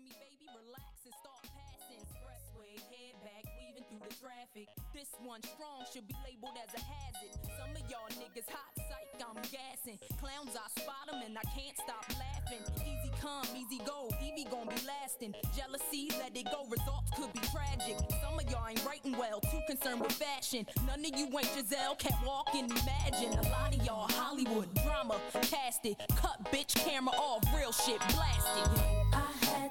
[0.00, 2.00] me, baby, relax and start passing.
[2.02, 4.66] Expressway, head back, weaving through the traffic.
[4.94, 7.34] This one strong should be labeled as a hazard.
[7.58, 9.98] Some of y'all niggas hot psych, I'm gassing.
[10.18, 12.62] Clowns, I spot 'em and I can't stop laughing.
[12.82, 15.34] Easy come, easy go, Evie gon' be lasting.
[15.56, 17.96] Jealousy, let it go, results could be tragic.
[18.22, 20.66] Some of y'all ain't writing well, too concerned with fashion.
[20.86, 23.32] None of you ain't Giselle, can't walk and imagine.
[23.38, 29.03] A lot of y'all Hollywood drama, cast it, cut bitch camera off, real shit blasted.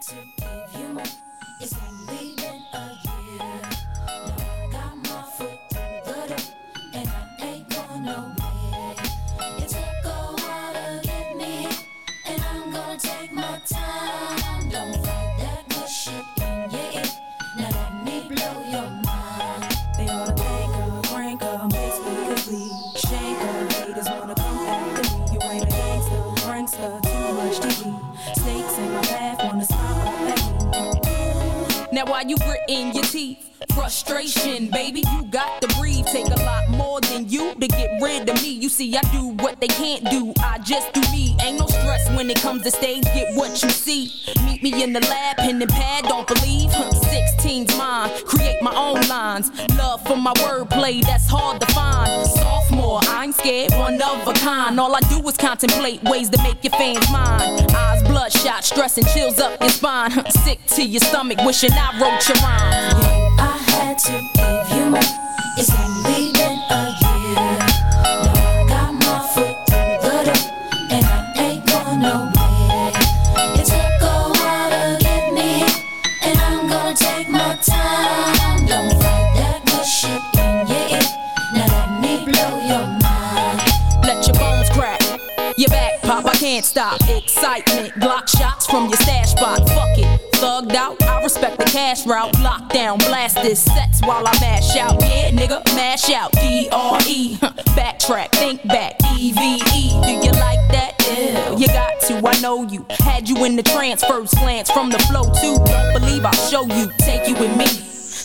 [0.06, 1.04] To give you my.
[1.62, 2.33] It's only
[32.68, 33.50] gritting your teeth?
[33.74, 35.73] Frustration, baby, you got to
[38.08, 38.50] you to me.
[38.50, 40.34] You see, I do what they can't do.
[40.42, 41.36] I just do me.
[41.42, 43.04] Ain't no stress when it comes to stage.
[43.04, 44.12] Get what you see.
[44.46, 46.06] Meet me in the lab, pen and pad.
[46.06, 46.72] Don't believe.
[46.72, 48.10] Huh, 16's mine.
[48.26, 49.52] Create my own lines.
[49.78, 52.26] Love for my wordplay, that's hard to find.
[52.28, 54.80] Sophomore, I ain't scared, one of a kind.
[54.80, 57.68] All I do is contemplate ways to make your fans mine.
[57.76, 60.12] Eyes bloodshot, stress and chills up your spine.
[60.44, 63.40] Sick to your stomach, wishing I wrote your rhymes.
[63.40, 65.24] I had to give you my.
[91.94, 92.34] Cash route.
[92.34, 95.02] Lockdown, blast this sets while I mash out.
[95.02, 96.32] Yeah, nigga, mash out.
[96.34, 97.38] D R E.
[97.76, 98.96] Backtrack, think back.
[99.18, 99.90] E V E.
[100.04, 100.96] Do you like that?
[101.00, 102.22] Yeah, you got to.
[102.26, 102.86] I know you.
[102.90, 105.64] Had you in the trance, first glance from the flow too.
[105.66, 106.92] Don't believe I'll show you.
[107.00, 107.68] Take you with me.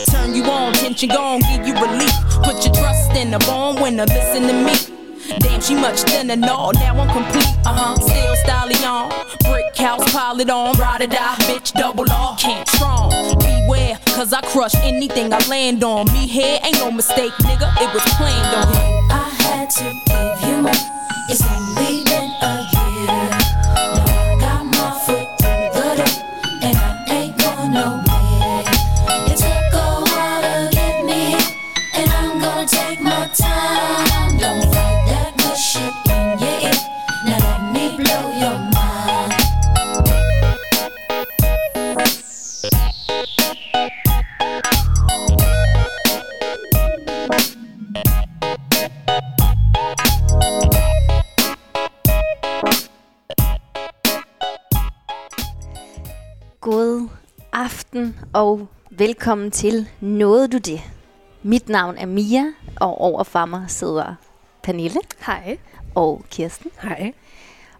[0.07, 2.13] Turn you on, tension gone, give you relief.
[2.45, 4.98] Put your trust in a born winner, listen to me.
[5.39, 7.95] Damn, she much thinner, no, now I'm complete, uh-huh.
[7.97, 9.11] Still stallion,
[9.45, 13.11] brick house, pile it on Ride or die, bitch, double R, can't strong.
[13.39, 16.07] Beware, cause I crush anything I land on.
[16.13, 19.11] Me here ain't no mistake, nigga, it was planned on.
[19.11, 20.89] I had to give you my.
[57.99, 60.81] Aften og velkommen til Nåede du det?
[61.43, 62.45] Mit navn er Mia,
[62.81, 64.15] og overfor mig sidder
[64.63, 65.59] Pernille Hej.
[65.95, 66.71] og Kirsten.
[66.83, 67.13] Hej.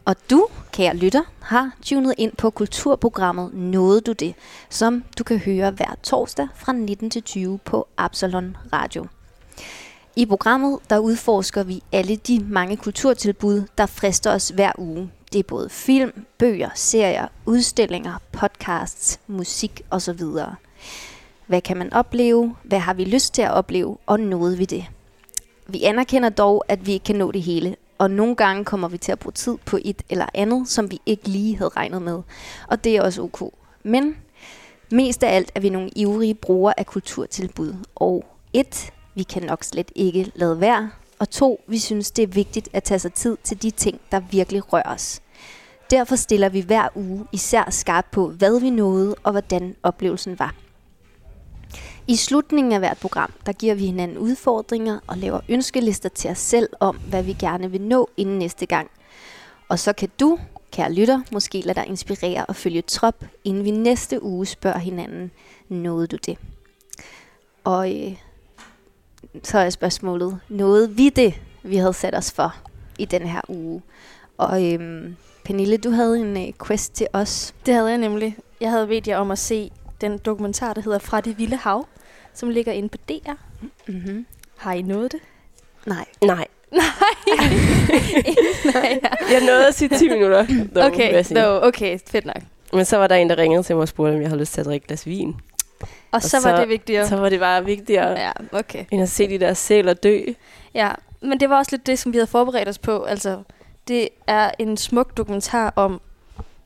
[0.05, 4.35] Og du, kære lytter, har tunet ind på kulturprogrammet Nåede du det,
[4.69, 9.07] som du kan høre hver torsdag fra 19 til 20 på Absalon Radio.
[10.17, 15.11] I programmet der udforsker vi alle de mange kulturtilbud, der frister os hver uge.
[15.33, 20.21] Det er både film, bøger, serier, udstillinger, podcasts, musik osv.
[21.47, 22.57] Hvad kan man opleve?
[22.63, 23.97] Hvad har vi lyst til at opleve?
[24.07, 24.85] Og nåede vi det?
[25.67, 28.99] Vi anerkender dog, at vi ikke kan nå det hele, og nogle gange kommer vi
[28.99, 32.23] til at bruge tid på et eller andet, som vi ikke lige havde regnet med.
[32.69, 33.53] Og det er også ok.
[33.83, 34.17] Men
[34.91, 37.75] mest af alt er vi nogle ivrige brugere af kulturtilbud.
[37.95, 40.91] Og et, vi kan nok slet ikke lade være.
[41.19, 44.21] Og to, vi synes, det er vigtigt at tage sig tid til de ting, der
[44.21, 45.21] virkelig rører os.
[45.91, 50.55] Derfor stiller vi hver uge især skarpt på, hvad vi nåede og hvordan oplevelsen var.
[52.07, 56.39] I slutningen af hvert program, der giver vi hinanden udfordringer og laver ønskelister til os
[56.39, 58.91] selv om, hvad vi gerne vil nå inden næste gang.
[59.69, 60.39] Og så kan du,
[60.73, 65.31] kære lytter, måske lade dig inspirere og følge trop, inden vi næste uge spørger hinanden,
[65.69, 66.39] nåede du det?
[67.65, 68.17] Og øh,
[69.43, 72.55] så er spørgsmålet, nåede vi det, vi havde sat os for
[72.99, 73.83] i den her uge?
[74.39, 75.11] Og øh,
[75.45, 77.55] Pernille, du havde en øh, quest til os.
[77.67, 78.37] Det havde jeg nemlig.
[78.61, 79.71] Jeg havde bedt jer om at se
[80.01, 81.87] den dokumentar, der hedder Fra det vilde hav,
[82.35, 83.33] som ligger inde på DR.
[83.87, 84.27] Mm-hmm.
[84.57, 85.21] Har I nået det?
[85.87, 86.05] Nej.
[86.23, 86.85] Nej, Nej.
[89.33, 90.47] jeg nåede at sige 10 minutter.
[90.75, 92.43] Dog, okay, no, okay, fedt nok.
[92.73, 94.53] Men så var der en, der ringede til mig og spurgte, om jeg havde lyst
[94.53, 95.37] til at drikke et glas vin.
[96.13, 97.09] Og så, var så- det vigtigere.
[97.09, 98.85] Så var det bare vigtigere, Ja, okay.
[98.91, 100.21] end at se de der sæler dø.
[100.75, 100.91] Ja,
[101.21, 103.03] men det var også lidt det, som vi havde forberedt os på.
[103.03, 103.43] Altså,
[103.89, 106.01] det er en smuk dokumentar om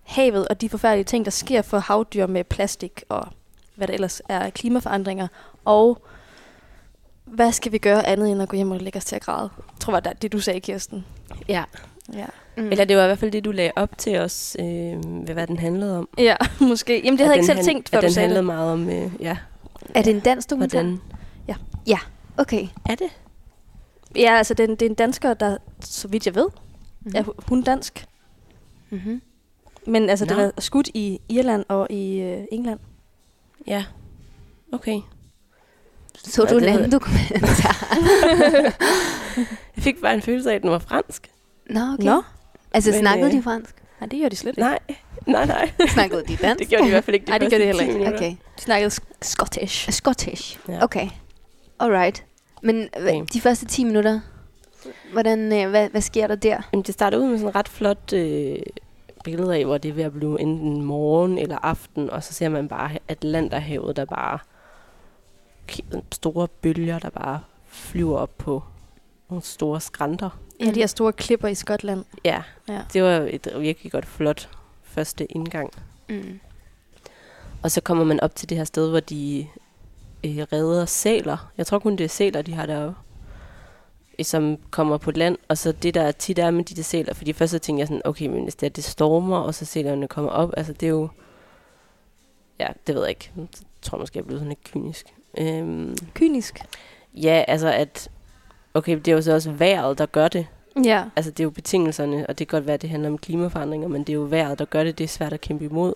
[0.02, 3.28] havet og de forfærdelige ting, der sker for havdyr med plastik og
[3.74, 5.28] hvad der ellers er af klimaforandringer.
[5.64, 6.02] Og
[7.24, 9.50] hvad skal vi gøre andet end at gå hjem og lægge os til at græde?
[9.56, 11.04] Jeg tror, det var det, du sagde, Kirsten.
[11.48, 11.64] Ja.
[12.12, 12.26] Ja,
[12.56, 12.70] Mm.
[12.70, 15.46] Eller det var i hvert fald det, du lagde op til os, øh, ved hvad
[15.46, 16.08] den handlede om.
[16.18, 17.00] ja måske.
[17.04, 18.38] Jamen, det At havde jeg ikke den selv han- tænkt, før at du den handlede
[18.38, 18.44] det.
[18.46, 19.36] meget om, øh, ja,
[19.94, 20.78] Er det en dansk dokumentar?
[20.82, 21.00] hvordan...
[22.38, 22.66] Okay.
[22.88, 23.06] Er det?
[24.16, 26.46] Ja, altså, det er, en, det er en dansker, der, så vidt jeg ved,
[27.00, 27.12] Mhm.
[27.16, 28.06] er hun dansk.
[28.90, 29.22] Mm-hmm.
[29.86, 30.42] Men altså, den Nå.
[30.42, 32.80] er skudt i Irland og i øh, England.
[33.66, 33.84] Ja.
[34.72, 35.00] Okay.
[36.24, 37.96] Så Ja, du en anden dokumentar?
[39.76, 41.30] Jeg fik bare en følelse af, at den var fransk.
[41.70, 42.04] Nå, okay.
[42.04, 42.22] Nå,
[42.74, 43.74] Altså, Men, snakkede øh, de fransk?
[44.00, 44.60] nej, det gør de slet ikke.
[44.60, 44.78] Nej,
[45.26, 45.70] nej, nej.
[45.88, 46.58] Snakkede de dansk?
[46.58, 47.98] det gjorde de i hvert fald ikke de Nej, det gjorde de heller 10 ikke.
[47.98, 48.18] minutter.
[48.18, 48.30] Okay.
[48.58, 49.90] De snakkede sk- Scottish.
[49.90, 50.58] Scottish.
[50.68, 50.82] Ja.
[50.84, 51.08] Okay.
[51.78, 52.24] Alright.
[52.62, 53.24] Men Okay.
[53.32, 54.20] de første 10 minutter,
[55.12, 56.62] hvordan, øh, hvad, hvad sker der der?
[56.72, 58.56] Jamen, det starter ud med sådan et ret flot øh,
[59.24, 62.48] billede af, hvor det er ved at blive enten morgen eller aften, og så ser
[62.48, 64.38] man bare Atlanterhavet, der bare
[66.12, 68.62] store bølger, der bare flyver op på
[69.30, 70.30] nogle store skrænter.
[70.66, 72.04] Ja, de her store klipper i Skotland.
[72.24, 72.80] Ja, Ja.
[72.92, 74.48] det var et virkelig godt flot
[74.82, 75.70] første indgang.
[76.08, 76.40] Mm.
[77.62, 79.46] Og så kommer man op til det her sted, hvor de
[80.24, 81.50] øh, redder sæler.
[81.58, 82.98] Jeg tror kun, det er sæler, de har deroppe.
[84.18, 85.36] øh, Som kommer på land.
[85.48, 87.14] Og så det, der tit er med de der sæler.
[87.14, 89.64] Fordi først så tænker jeg sådan, okay, men hvis det, er, det stormer, og så
[89.64, 90.50] sælerne kommer op.
[90.56, 91.08] Altså, det er jo...
[92.60, 93.30] Ja, det ved jeg ikke.
[93.36, 93.46] Jeg
[93.82, 95.06] tror måske, jeg er blevet sådan lidt kynisk.
[95.38, 96.58] Øhm, Kynisk.
[97.14, 98.08] ja, altså at...
[98.74, 100.46] Okay, det er jo så også vejret, der gør det.
[100.84, 101.04] Ja.
[101.16, 103.88] Altså, det er jo betingelserne, og det kan godt være, at det handler om klimaforandringer,
[103.88, 104.98] men det er jo vejret, der gør det.
[104.98, 105.94] Det er svært at kæmpe imod.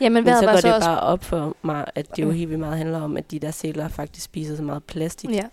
[0.00, 0.88] Ja, men Men så går så det også...
[0.88, 2.34] bare op for mig, at det jo Mm.
[2.34, 5.44] helt vildt meget handler om, at de der sæler faktisk spiser så meget plastik, Ja.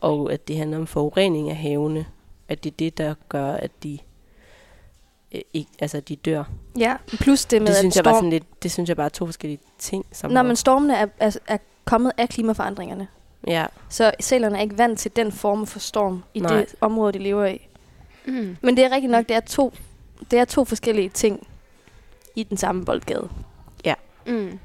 [0.00, 2.06] og at det handler om forurening af havene,
[2.48, 3.98] at det er det, der gør, at de,
[5.32, 6.44] øh, ikke, altså, de dør.
[6.78, 8.18] ja, plus det med, Det synes, at jeg bare storm...
[8.22, 10.06] sådan lidt, det synes jeg bare er to forskellige ting.
[10.12, 13.08] Som Nå, men stormene er, er, er kommet af klimaforandringerne.
[13.46, 16.56] Ja, Så sælerne er ikke vant til den form for storm i Nej.
[16.56, 17.68] det område, de lever i.
[18.26, 18.56] Mm.
[18.62, 19.74] Men det er rigtigt nok, det er to,
[20.30, 21.46] det er to forskellige ting
[22.34, 23.28] i den samme boldgade.
[24.26, 24.58] Mm.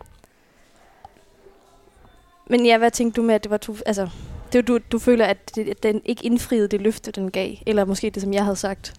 [2.50, 3.75] Men ja, hvad tænkte du med, at det var to...
[3.85, 4.09] Altså,
[4.53, 7.56] det, du, du føler, at, det, at den ikke indfriede det løfte, den gav?
[7.65, 8.94] Eller måske det, som jeg havde sagt?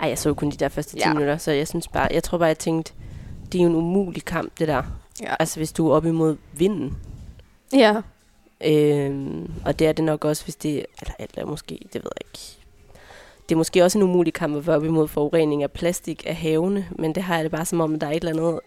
[0.00, 1.08] ej, jeg så kun de der første 10 Ja.
[1.08, 1.14] ja.
[1.14, 2.92] minutter, så jeg synes bare, jeg tror bare, jeg tænkte,
[3.52, 4.82] det er jo en umulig kamp, det der.
[5.22, 5.34] Ja.
[5.40, 6.96] Altså, hvis du er op imod vinden,
[7.72, 8.00] Ja.
[8.64, 10.86] Øhm, og det er det nok også, hvis det...
[11.00, 12.58] Eller, eller måske, det ved jeg ikke.
[13.48, 16.36] Det er måske også en umulig kamp at være op imod forurening af plastik af
[16.36, 18.60] havene, men det har jeg det bare som om, at der er et eller andet...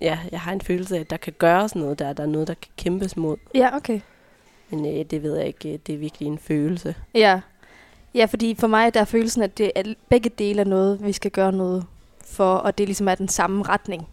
[0.00, 2.12] Ja, jeg har en følelse af, at der kan gøres noget der.
[2.12, 3.36] Der er noget, der kan kæmpes mod.
[3.54, 4.00] Ja, okay.
[4.70, 5.80] Men øh, det ved jeg ikke.
[5.86, 6.94] Det er virkelig en følelse.
[7.14, 7.40] Ja.
[8.14, 11.12] Ja, fordi for mig der er følelsen, at det er begge dele af noget, vi
[11.12, 11.84] skal gøre noget
[12.24, 14.08] for, og det ligesom er den samme retning.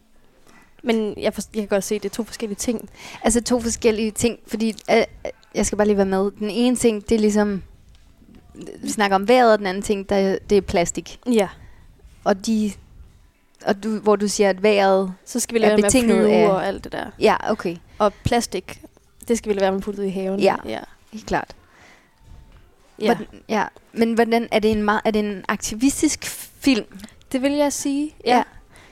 [0.83, 2.89] Men jeg, for, jeg kan godt se, at det er to forskellige ting.
[3.23, 5.03] Altså to forskellige ting, fordi øh,
[5.55, 6.31] jeg skal bare lige være med.
[6.31, 7.63] Den ene ting, det er ligesom,
[8.81, 11.19] vi snakker om vejret, og den anden ting, der, det er plastik.
[11.31, 11.49] Ja.
[12.23, 12.71] Og de,
[13.65, 16.31] og du, hvor du siger, at vejret, Så skal vi lade være med at flyve
[16.33, 17.05] af- og alt det der.
[17.19, 18.81] ja, okay, Og plastik,
[19.27, 20.39] det skal vi lade være med at putte ud i haven.
[20.39, 20.55] Ja.
[20.65, 20.79] ja.
[21.13, 21.55] helt klart.
[23.01, 23.05] ja.
[23.05, 23.63] Hvordan, ja.
[23.93, 26.25] Men hvordan, er det en, meget, er det en aktivistisk
[26.59, 26.85] film?
[27.31, 28.35] Det vil jeg sige, ja.
[28.37, 28.43] Ja.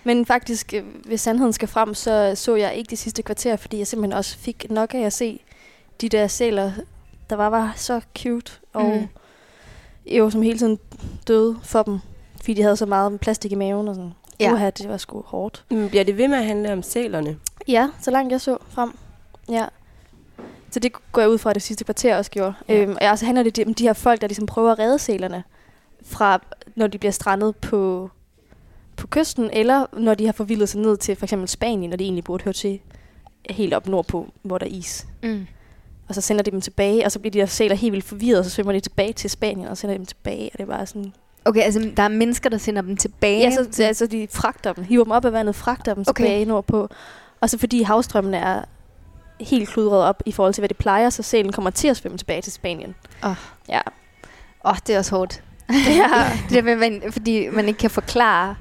[0.03, 3.77] Men faktisk, øh, hvis sandheden skal frem, så så jeg ikke de sidste kvarter, fordi
[3.77, 5.39] jeg simpelthen også fik nok af at se
[6.01, 6.71] de der sæler,
[7.29, 8.83] der var, var så cute, og
[10.05, 10.21] Mm.
[10.23, 10.79] var som hele tiden
[11.27, 11.99] døde for dem,
[12.37, 14.13] fordi de havde så meget plastik i maven og sådan.
[14.39, 14.53] Ja.
[14.53, 15.63] Uha, det var sgu hårdt.
[15.69, 17.37] Men bliver det ved med at handle om sælerne?
[17.67, 18.97] Ja, så langt jeg så frem.
[19.49, 19.65] Ja.
[20.71, 22.53] Så det går jeg ud fra, at det sidste kvarter også gjorde.
[22.67, 22.73] Ja.
[22.73, 22.81] Ja.
[22.81, 25.43] Øhm, og så handler det om de her folk, der ligesom prøver at redde sælerne,
[26.05, 26.41] fra
[26.75, 28.09] når de bliver strandet på,
[29.01, 32.03] på kysten, eller når de har forvildet sig ned til for eksempel Spanien, når de
[32.03, 32.79] egentlig burde høre til
[33.49, 35.07] helt op nordpå, hvor der er is.
[35.23, 35.47] Mm.
[36.07, 38.39] Og så sender de dem tilbage, og så bliver de der sæler helt vildt forvirret,
[38.39, 40.85] og så svømmer de tilbage til Spanien, og sender dem tilbage, og det er bare
[40.85, 41.13] sådan...
[41.45, 43.39] Okay, altså der er mennesker, der sender dem tilbage.
[43.39, 46.23] Ja, så, så, de fragter dem, hiver dem op af vandet, fragter dem Okay.
[46.23, 46.89] tilbage nordpå.
[47.41, 48.63] Og så fordi havstrømmene er
[49.39, 52.17] helt kludret op i forhold til, hvad det plejer, så sælen kommer til at svømme
[52.17, 52.95] tilbage til Spanien.
[53.23, 53.35] Åh.
[53.69, 53.81] Ja.
[54.65, 55.43] Åh, oh, det er også hårdt.
[55.69, 56.07] ja.
[56.49, 58.55] det der med, man, fordi man ikke kan forklare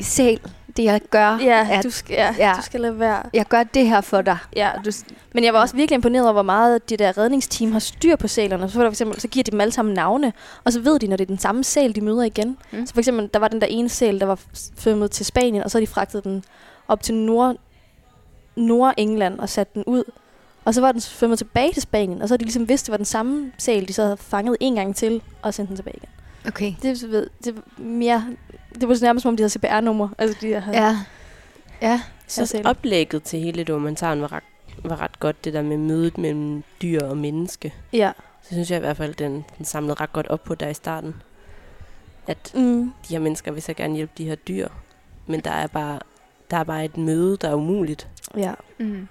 [0.00, 0.40] sæl.
[0.76, 2.54] Det jeg gør, Ja, er, du skal, ja, ja.
[2.56, 3.22] du skal lade være.
[3.34, 4.38] jeg gør det her for dig.
[4.56, 4.90] Ja, du,
[5.34, 8.28] men jeg var også virkelig imponeret over, hvor meget det der redningsteam har styr på
[8.28, 8.68] sælerne.
[8.68, 10.32] Så, for eksempel, så giver de dem alle sammen navne,
[10.64, 12.56] og så ved de, når det er den samme sæl, de møder igen.
[12.72, 12.86] Mm.
[12.86, 15.70] Så for eksempel, der var den der ene sæl, der var svømmet til Spanien, og
[15.70, 16.44] så har de fragtet den
[16.88, 17.56] op til Nord,
[18.56, 20.04] Nord-England og sat den ud.
[20.64, 22.90] Og så var den svømmet tilbage til Spanien, og så har de ligesom vidst, det
[22.90, 25.96] var den samme sæl, de så havde fanget en gang til, og sendt den tilbage
[25.96, 26.08] igen.
[26.48, 26.72] Okay.
[26.82, 28.24] Det, ved, det, var mere,
[28.80, 30.08] det var nærmest som om, de havde CPR-nummer.
[30.18, 30.96] Altså, de havde, Ja.
[31.82, 31.88] Ja.
[31.90, 32.70] Jeg synes, sæler.
[32.70, 34.42] oplægget til hele dokumentaren var ret,
[34.84, 37.74] var ret godt, det der med mødet mellem dyr og menneske.
[37.92, 38.12] ja.
[38.42, 40.74] Så synes jeg i hvert fald, den, den samlede ret godt op på der i
[40.74, 41.14] starten.
[42.26, 42.92] At Mm.
[43.08, 44.68] de her mennesker vil så gerne hjælpe de her dyr,
[45.26, 45.98] men der er bare,
[46.50, 48.08] der er bare et møde, der er umuligt.
[48.36, 48.52] Ja.
[48.78, 49.08] Mm.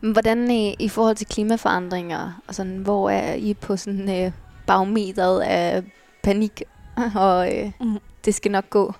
[0.00, 4.32] Men hvordan i, i forhold til klimaforandringer, og sådan, hvor er I på sådan øh,
[4.66, 5.82] barometeret af
[6.24, 6.62] panik,
[7.14, 7.98] og øh, Mm.
[8.24, 8.94] det skal nok gå?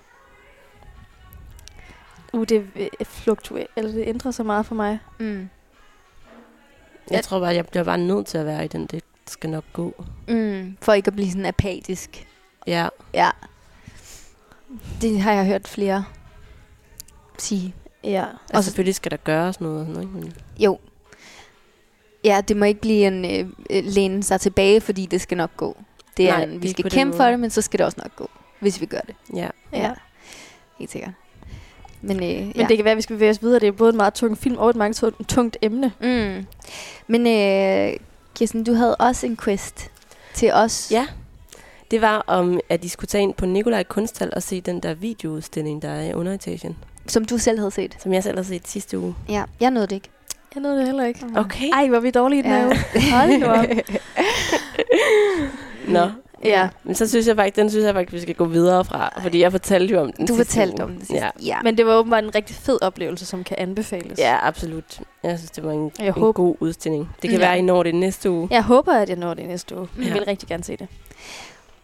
[2.33, 4.99] Uh, det øh, fluktuerer, eller det ændrer sig meget for mig.
[5.19, 5.49] Mm.
[7.11, 9.63] Jeg tror bare, jeg bliver bare nødt til at være i den, det skal nok
[9.73, 10.03] gå.
[10.27, 10.77] Mm.
[10.81, 12.27] For ikke at blive sådan apatisk.
[12.67, 13.29] Ja, Ja.
[15.01, 16.05] Det har jeg hørt flere
[17.37, 17.75] sige.
[18.03, 18.25] Ja.
[18.53, 20.07] og selvfølgelig skal der gøres noget og sådan noget.
[20.07, 20.25] ikke?
[20.25, 20.79] Men Jo.
[22.23, 25.51] Ja, det må ikke blive en øh, øh, læne sig tilbage, fordi det skal nok
[25.57, 25.77] gå.
[26.17, 28.29] Det er, Nej, vi skal kæmpe for det, men så skal det også nok gå,
[28.59, 29.15] hvis vi gør det.
[29.35, 29.47] ja.
[29.73, 29.91] Ja.
[30.79, 31.11] Helt sikkert.
[32.01, 32.65] Men, øh, Men ja.
[32.67, 33.59] det kan være, at vi skal bevæge os videre.
[33.59, 35.91] Det er både en meget tung film og et meget tungt, emne.
[36.01, 36.45] Mm.
[37.07, 37.99] Men øh,
[38.35, 39.91] Kirsten, du havde også en quest
[40.33, 40.91] til os.
[40.91, 41.07] Ja,
[41.91, 44.93] det var om, at de skulle tage ind på Nikolaj Kunsthal og se den der
[44.93, 46.77] videoudstilling, der er i underetagen.
[47.07, 47.97] Som du selv havde set.
[48.03, 49.15] Som jeg selv har set sidste uge.
[49.29, 50.09] Ja, jeg nåede det ikke.
[50.55, 51.25] Jeg nåede det heller ikke.
[51.35, 51.69] Okay.
[51.73, 52.57] Ej, hvor vi dårlige i den Ja.
[52.59, 53.11] her uge.
[53.11, 53.65] Hold nu op.
[55.87, 56.07] Nå.
[56.43, 56.69] Ja.
[56.83, 59.39] Men så synes jeg faktisk, den synes jeg faktisk, vi skal gå videre fra, fordi
[59.41, 60.83] jeg fortalte jo om den Du fortalte uge.
[60.83, 61.15] om det sidste.
[61.15, 61.29] Ja.
[61.45, 61.57] ja.
[61.63, 64.19] Men det var åbenbart en rigtig fed oplevelse, som kan anbefales.
[64.19, 64.99] ja, absolut.
[65.23, 67.09] Jeg synes, det var en, Jeg en håber- god udstilling.
[67.21, 67.45] Det kan Ja.
[67.45, 68.47] være, I når det næste uge.
[68.51, 69.87] Jeg håber, at jeg når det næste uge.
[69.97, 70.13] Jeg Ja.
[70.13, 70.87] vil rigtig gerne se det.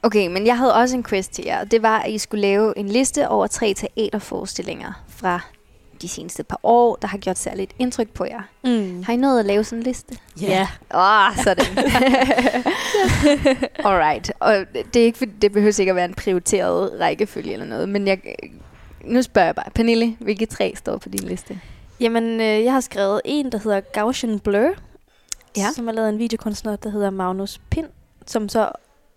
[0.03, 1.59] Okay, men jeg havde også en quest til jer.
[1.61, 5.39] og Det var, at I skulle lave en liste over tre teaterforestillinger fra
[6.01, 8.41] de seneste par år, der har gjort særligt indtryk på jer.
[8.63, 9.03] Mm.
[9.03, 10.17] Har I nået at lave sådan en liste?
[10.41, 10.67] Ja.
[10.93, 11.65] Åh, oh, sådan.
[13.85, 14.31] Alright.
[14.39, 14.55] Og
[14.93, 18.19] det er ikke, det behøver ikke at være en prioriteret rækkefølge eller noget, men jeg,
[19.05, 19.69] nu spørger jeg bare.
[19.75, 21.59] Pernille, hvilke tre står på din liste?
[21.99, 24.69] Jamen, øh, jeg har skrevet en, der hedder Gaussian Blur,
[25.57, 25.67] Ja.
[25.75, 27.87] som har lavet en videokunstner, der hedder Magnus Pind,
[28.25, 28.69] som så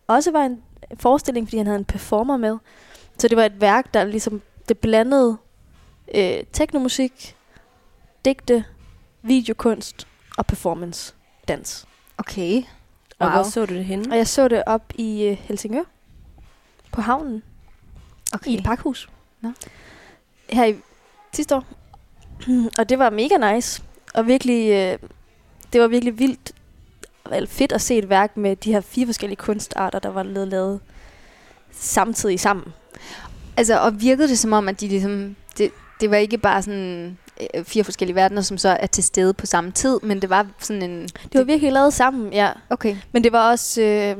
[0.07, 0.59] også var en
[0.99, 2.57] forestilling, fordi han havde en performer med.
[3.19, 5.37] Så det var et værk, der ligesom det blandede
[6.15, 7.37] øh, teknomusik,
[8.25, 8.65] digte,
[9.23, 10.07] videokunst
[10.37, 11.15] og performance
[11.49, 11.87] dans.
[12.19, 12.63] Okay.
[13.19, 13.31] Og Wow.
[13.31, 14.11] hvor så du det henne?
[14.11, 15.83] Og jeg så det op i øh, Helsingør,
[16.93, 17.43] på havnen,
[18.35, 18.51] okay.
[18.51, 19.09] i et pakhus.
[19.41, 19.53] Nå.
[20.51, 20.77] Her i
[21.33, 21.65] sidste år.
[22.79, 23.83] og det var mega nice.
[24.15, 25.09] Og virkelig, øh,
[25.73, 26.53] det var virkelig vildt,
[27.33, 30.49] eller fedt at se et værk med de her fire forskellige kunstarter, der var blevet
[30.49, 30.81] lavet
[31.71, 32.73] samtidig sammen.
[33.57, 35.37] Altså, og virkede det som om, at de ligesom...
[35.59, 35.71] Det,
[36.01, 39.47] det var ikke bare sådan øh, fire forskellige verdener, som så er til stede på
[39.47, 41.03] samme tid, men det var sådan en...
[41.03, 42.51] Det var virkelig lavet sammen, ja.
[42.71, 42.97] Okay.
[43.13, 43.83] Men det var også...
[43.83, 44.17] Øh,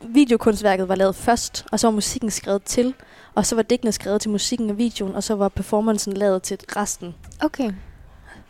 [0.00, 2.94] videokunstværket var lavet først, og så var musikken skrevet til,
[3.34, 6.58] og så var digtene skrevet til musikken og videoen, og så var performancen lavet til
[6.76, 7.14] resten.
[7.40, 7.72] Okay.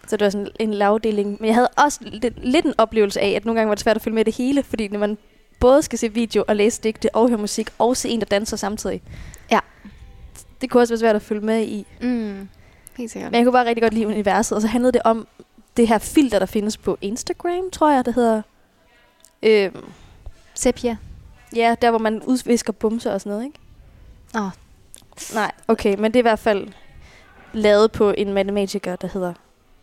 [0.08, 1.36] Så det var sådan en lavdeling.
[1.40, 3.96] Men jeg havde også lidt, lidt en oplevelse af, at nogle gange var det svært
[3.96, 5.18] at følge med det hele, fordi når man
[5.60, 8.56] både skal se video og læse digte og høre musik og se en, der danser
[8.56, 9.02] samtidig.
[9.50, 9.58] Ja.
[10.60, 11.86] Det kunne også være svært at følge med i.
[12.02, 12.48] Mm.
[12.98, 13.32] Helt sikkert.
[13.32, 15.26] Men jeg kunne bare rigtig godt lide universet, og så handlede det om
[15.76, 18.42] det her filter, der findes på Instagram, tror jeg, det hedder.
[19.42, 19.84] Øhm,
[20.54, 20.96] Sepia.
[21.56, 23.58] ja, der hvor man udvisker bumser og sådan noget, ikke?
[24.36, 24.50] Åh.
[25.34, 26.68] Nej, okay, men det er i hvert fald
[27.52, 29.32] lavet på en matematiker, der hedder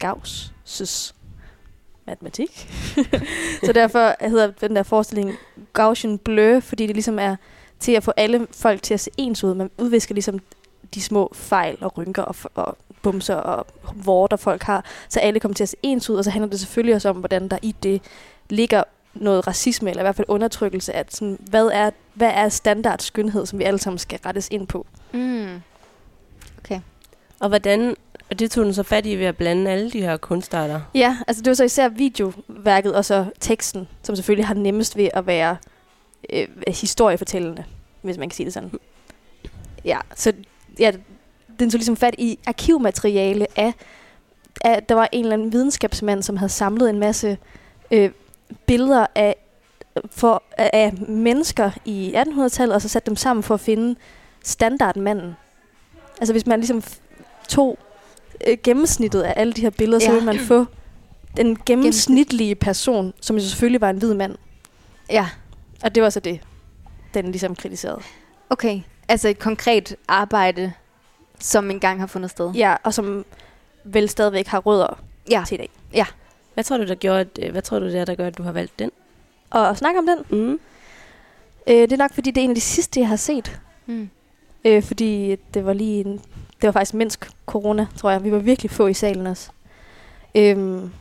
[0.03, 1.13] Gauss'
[2.07, 2.69] matematik.
[3.65, 5.31] så derfor hedder den der forestilling
[5.73, 7.35] Gaussian Blur, fordi det ligesom er
[7.79, 9.53] til at få alle folk til at se ens ud.
[9.53, 10.39] Man udvisker ligesom
[10.95, 15.55] de små fejl og rynker og, og bumser og vorter folk har, så alle kommer
[15.55, 17.75] til at se ens ud, og så handler det selvfølgelig også om, hvordan der i
[17.83, 18.01] det
[18.49, 18.83] ligger
[19.13, 23.45] noget racisme, eller i hvert fald undertrykkelse af, sådan, hvad er, hvad er standard skønhed,
[23.45, 24.85] som vi alle sammen skal rettes ind på.
[25.13, 25.61] Mm.
[27.39, 27.95] Og hvordan,
[28.29, 30.81] og det tog den så fat i ved at blande alle de her kunstarter.
[30.93, 35.09] Ja, altså det var så især videoværket og så teksten, som selvfølgelig har nemmest ved
[35.13, 35.57] at være
[36.33, 37.63] øh, historiefortællende,
[38.01, 38.71] hvis man kan sige det sådan.
[39.85, 40.33] Ja, så
[40.79, 40.91] ja,
[41.59, 43.73] den tog ligesom fat i arkivmateriale af,
[44.61, 47.37] af der var en eller anden videnskabsmand, som havde samlet en masse
[47.91, 48.11] øh,
[48.65, 49.35] billeder af,
[50.11, 53.95] for, af mennesker i 1800-tallet, og så sat dem sammen for at finde
[54.43, 55.35] standardmanden.
[56.19, 56.83] Altså hvis man ligesom
[57.47, 57.77] tog
[58.47, 60.05] øh, gennemsnittet af alle de her billeder, ja.
[60.05, 60.65] så ville man få
[61.37, 64.35] den gennemsnitlige person, som jo selvfølgelig var en hvid mand.
[65.09, 65.29] Ja,
[65.83, 66.39] Og det var så det,
[67.13, 68.01] den ligesom kritiserede.
[68.49, 68.79] okay.
[69.07, 70.73] Altså et konkret arbejde,
[71.39, 72.51] som engang har fundet sted.
[72.51, 73.25] Ja, og som
[73.83, 74.99] vel stadigvæk har rødder
[75.31, 75.43] Ja.
[75.47, 75.69] til i dag.
[76.53, 78.37] Hvad tror du, der gjorde, at, øh, hvad tror du, det er, der gør, at
[78.37, 78.91] du har valgt den?
[79.49, 80.59] Og at snakke om den, Mm.
[81.67, 83.59] øh, det er nok fordi, det er en af de sidste, jeg har set.
[83.85, 84.09] Mm.
[84.65, 86.13] Øh, fordi det var lige en,
[86.61, 88.23] det var faktisk mens corona, tror jeg.
[88.23, 89.49] Vi var virkelig få i salen også.
[90.35, 90.91] Øhm,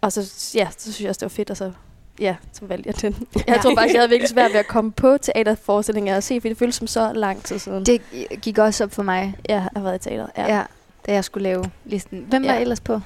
[0.00, 1.72] og så, ja, så synes jeg også, det var fedt, og så,
[2.20, 3.26] ja, så valgte jeg den.
[3.46, 6.48] Jeg tror faktisk, jeg havde virkelig svært ved at komme på teaterforestillinger og se, for
[6.48, 7.86] det føltes som så lang tid siden.
[7.86, 8.00] Det,
[8.42, 10.26] gik også op for mig, jeg har været i teater.
[10.36, 10.42] Ja.
[10.46, 10.56] ja.
[10.56, 10.62] ja
[11.06, 12.26] da jeg skulle lave listen.
[12.28, 12.60] Hvem var Ja.
[12.60, 13.00] ellers på?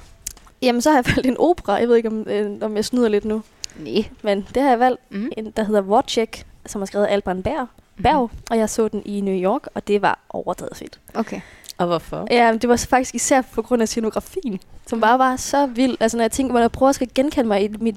[0.61, 1.73] Jamen, så har jeg valgt en opera.
[1.73, 3.43] Jeg ved ikke, om, øh, om jeg snyder lidt nu.
[3.79, 4.05] Nej.
[4.23, 5.29] Men det har jeg valgt, Mm.
[5.37, 7.67] en, der hedder Wojciech, som er skrevet af Alban Berg.
[8.03, 10.99] Berg, og jeg så den i New York, og det var overdrevet fedt.
[11.13, 11.41] Okay.
[11.77, 12.27] Og hvorfor?
[12.31, 15.97] Ja, det var så faktisk især på grund af scenografien, som bare var så vild.
[15.99, 17.95] Altså, når jeg tænker, når jeg prøver at skal genkalde mig i mit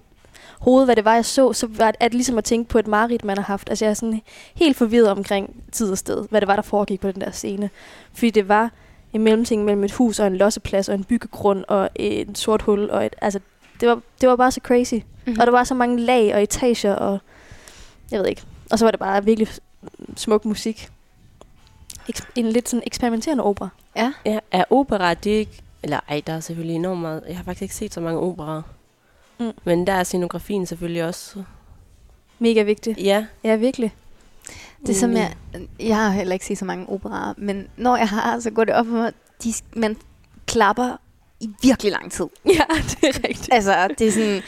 [0.62, 2.78] hoved, hvad det var, jeg så, så var det, er det ligesom at tænke på
[2.78, 3.68] et mareridt, man har haft.
[3.68, 4.22] Altså, jeg er sådan
[4.54, 7.70] helt forvirret omkring tid og sted, hvad det var, der foregik på den der scene.
[8.12, 8.70] Fordi det var
[9.12, 12.90] en mellemting mellem et hus og en losseplads og en byggegrund og et sort hul.
[12.90, 13.40] Og et, altså,
[13.80, 14.94] det var, det var bare så crazy.
[14.94, 15.40] Mm-hmm.
[15.40, 17.18] Og der var så mange lag og etager, og
[18.10, 18.42] jeg ved ikke.
[18.70, 19.48] Og så var det bare virkelig
[20.16, 20.88] smuk musik.
[22.34, 23.68] En lidt sådan eksperimenterende opera.
[23.96, 24.12] Ja.
[24.24, 25.62] Ja, er opera, det ikke...
[25.82, 27.22] Eller ej, der er selvfølgelig enormt meget...
[27.28, 28.62] Jeg har faktisk ikke set så mange operer.
[29.40, 29.50] Mm.
[29.64, 31.42] Men der er scenografien selvfølgelig også...
[32.38, 32.98] Mega vigtig.
[32.98, 33.26] Ja.
[33.44, 33.94] Ja, virkelig.
[34.86, 35.16] Det er som Mm.
[35.16, 35.34] jeg,
[35.80, 38.74] jeg har heller ikke set så mange operaer, men når jeg har, så går det
[38.74, 39.12] op for mig,
[39.44, 39.96] de, man
[40.46, 40.96] klapper
[41.40, 42.26] i virkelig lang tid.
[42.46, 43.48] Ja, det er rigtigt.
[43.52, 44.42] Altså, det er sådan,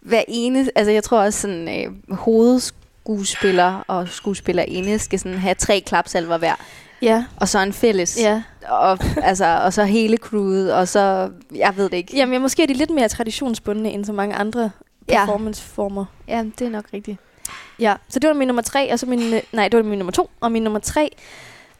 [0.00, 5.82] hver ene, altså jeg tror også sådan, øh, hovedskuespiller og skuespillerinde skal sådan have tre
[5.86, 6.54] klapsalver hver,
[7.02, 8.42] Ja, og så en fælles, ja.
[8.68, 12.16] Og, altså, og så hele crewet, og så, jeg ved det ikke.
[12.16, 14.70] Jamen, ja, måske er de lidt mere traditionsbundne end så mange andre
[15.08, 15.18] Ja.
[15.24, 16.04] performanceformer.
[16.28, 17.18] Ja, det er nok rigtigt.
[17.78, 19.98] Ja, så det var min nummer tre, og så min, øh, nej, det var min
[19.98, 21.10] nummer to, og min nummer tre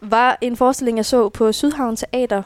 [0.00, 2.42] var en forestilling, jeg så på Sydhavn Teater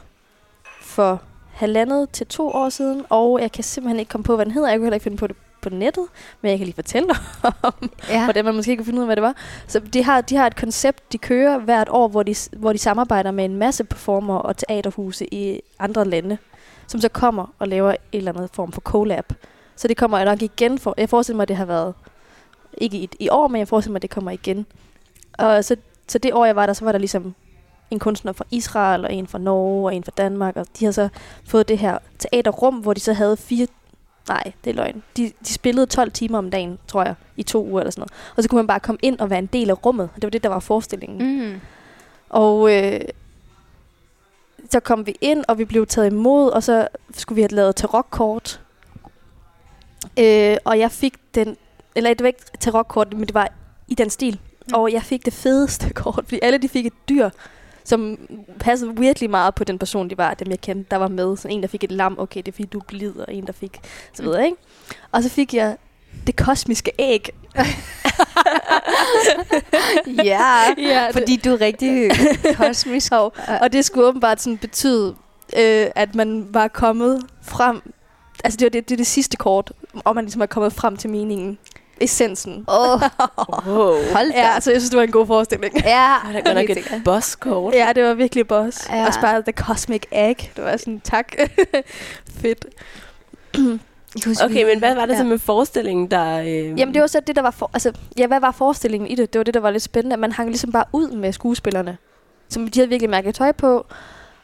[0.80, 1.22] for
[1.54, 4.68] halvandet til to år siden, og jeg kan simpelthen ikke komme på, hvad den hedder.
[4.68, 5.36] Jeg kunne heller ikke finde på det
[5.70, 6.04] på nettet,
[6.40, 7.16] men jeg kan lige fortælle dig
[7.62, 8.24] om, Ja.
[8.24, 9.34] hvordan man måske kan finde ud af, hvad det var.
[9.66, 12.78] Så de har, de har et koncept, de kører hvert år, hvor de, hvor de
[12.78, 16.38] samarbejder med en masse performer og teaterhuse i andre lande,
[16.86, 19.32] som så kommer og laver en eller anden form for collab.
[19.76, 21.94] Så det kommer nok igen for, jeg forestiller mig, at det har været
[22.78, 24.66] ikke i, i år, men jeg forestiller mig, at det kommer igen.
[25.38, 25.76] Og så,
[26.08, 27.34] så det år, jeg var der, så var der ligesom
[27.90, 30.92] en kunstner fra Israel, og en fra Norge, og en fra Danmark, og de havde
[30.92, 31.08] så
[31.48, 33.66] fået det her teaterrum, hvor de så havde fire...
[34.28, 35.02] Nej, det er løgn.
[35.16, 38.12] De, de spillede 12 timer om dagen, tror jeg, i to uger eller sådan noget.
[38.36, 40.10] Og så kunne man bare komme ind og være en del af rummet.
[40.14, 41.48] Det var det, der var forestillingen.
[41.48, 41.60] Mm.
[42.28, 43.00] Og øh,
[44.70, 47.76] så kom vi ind, og vi blev taget imod, og så skulle vi have lavet
[47.76, 48.60] tarokkort.
[50.18, 51.56] Øh, og jeg fik den,
[51.94, 53.52] eller det var ikke tarokkort, men det var
[53.88, 54.40] i den stil.
[54.66, 54.74] Mm.
[54.74, 57.30] Og jeg fik det fedeste kort, fordi alle de fik et dyr,
[57.86, 58.18] som
[58.60, 61.36] passede virkelig meget på den person, de var, dem jeg kendte, der var med.
[61.36, 63.46] Så en, der fik et lam, okay, det er fordi du er blid, og en,
[63.46, 63.80] der fik,
[64.14, 64.56] så videre, ikke?
[65.12, 65.76] Og så fik jeg
[66.26, 67.28] det kosmiske æg.
[70.24, 72.10] Ja, Ja, det- fordi du er rigtig
[72.56, 73.12] kosmisk.
[73.12, 75.14] Og, og det skulle åbenbart sådan betyde,
[75.58, 77.92] øh, at man var kommet frem...
[78.44, 79.72] Altså det var det, det, det sidste kort,
[80.04, 81.58] og man ligesom er kommet frem til meningen.
[82.00, 82.64] Essensen.
[82.68, 83.00] Åh, oh,
[83.66, 83.76] Wow.
[84.12, 84.38] hold da.
[84.38, 85.74] Ja, altså jeg synes, det var en god forestilling.
[85.84, 87.74] Ja, Det er godt nok et bosskort.
[87.74, 88.88] Ja, det var virkelig boss.
[88.90, 89.06] Ja.
[89.06, 90.36] Og bare The Cosmic Egg.
[90.56, 91.32] Det var sådan, tak.
[92.40, 92.66] Fedt.
[94.44, 95.18] Okay, men hvad var det ja.
[95.18, 96.40] så med forestillingen, der...
[96.40, 96.78] Øh...
[96.78, 99.32] Jamen det var så det, der var for, altså, ja, hvad var forestillingen i det?
[99.32, 100.14] Det var det, der var lidt spændende.
[100.14, 101.96] at Man hang ligesom bare ud med skuespillerne.
[102.48, 103.86] Som de havde virkelig mærket tøj på.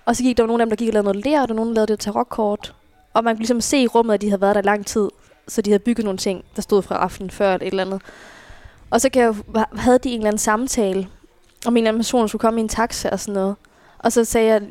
[0.04, 1.48] Og så gik der var nogle af dem, der gik og lavede noget lær, og
[1.48, 2.74] der var nogen, der lavede det tarokkort.
[3.14, 5.08] Og man kunne ligesom se i rummet, at de havde været der lang tid.
[5.48, 8.02] Så de havde bygget nogle ting, der stod fra aftenen før eller et eller andet.
[8.90, 11.08] Og så kan jeg, havde de en eller anden samtale,
[11.66, 13.56] om en eller anden person skulle komme i en taxa og sådan noget.
[13.98, 14.62] Og så sagde jeg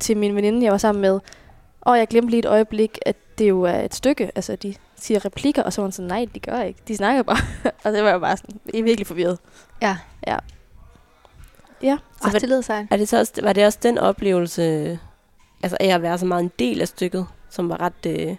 [0.00, 1.20] til min veninde, jeg var sammen med,
[1.80, 4.30] og jeg glemte lige et øjeblik, at det jo er et stykke.
[4.34, 6.80] Altså, de siger replikker, og så var hun sådan, nej, de gør ikke.
[6.88, 7.38] De snakker bare.
[7.84, 9.38] og det var jeg bare sådan, jeg er virkelig forvirret.
[9.82, 9.96] Ja.
[10.26, 10.36] Ja.
[11.82, 11.98] Ja.
[12.24, 12.86] Åh, det lyder sejt.
[12.90, 14.98] Er det så også, var det også den oplevelse,
[15.62, 18.06] altså af at være så meget en del af stykket, som var ret...
[18.06, 18.36] Øh,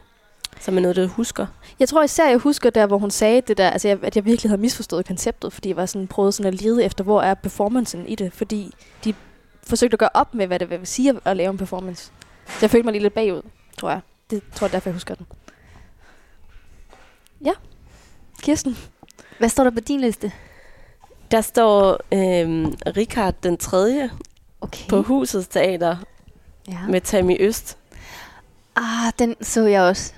[0.59, 1.45] som er noget, du husker?
[1.79, 4.25] Jeg tror især, jeg husker der, hvor hun sagde det der, altså jeg, at jeg
[4.25, 7.33] virkelig havde misforstået konceptet, fordi jeg var sådan, prøvede sådan at lede efter, hvor er
[7.33, 9.13] performancen i det, fordi de
[9.63, 12.03] forsøgte at gøre op med, hvad det vil sige at- at lave en performance.
[12.47, 13.41] Så jeg følte mig lige lidt bagud,
[13.77, 13.99] tror jeg.
[14.29, 15.25] Det tror jeg derfor, jeg husker den.
[17.45, 17.51] Ja.
[18.41, 18.77] Kirsten.
[19.39, 20.31] Hvad står der på din liste?
[21.31, 22.65] Der står øh,
[22.97, 24.09] Richard den 3.
[24.61, 24.87] Okay.
[24.89, 25.97] på Husets Teater.
[26.67, 26.77] Ja.
[26.89, 27.77] med Tammy Øst.
[28.75, 30.13] Ah, den så jeg også.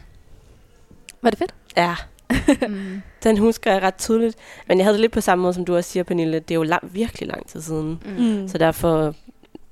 [1.22, 1.56] Var det fedt?
[1.78, 1.96] Ja,
[2.68, 3.02] Mm.
[3.24, 4.36] den husker jeg ret tydeligt.
[4.68, 6.40] Men jeg havde det lidt på samme måde, som du også siger, Pernille.
[6.40, 8.04] Det er jo lang, virkelig lang tid siden.
[8.18, 8.48] Mm.
[8.48, 9.16] Så derfor,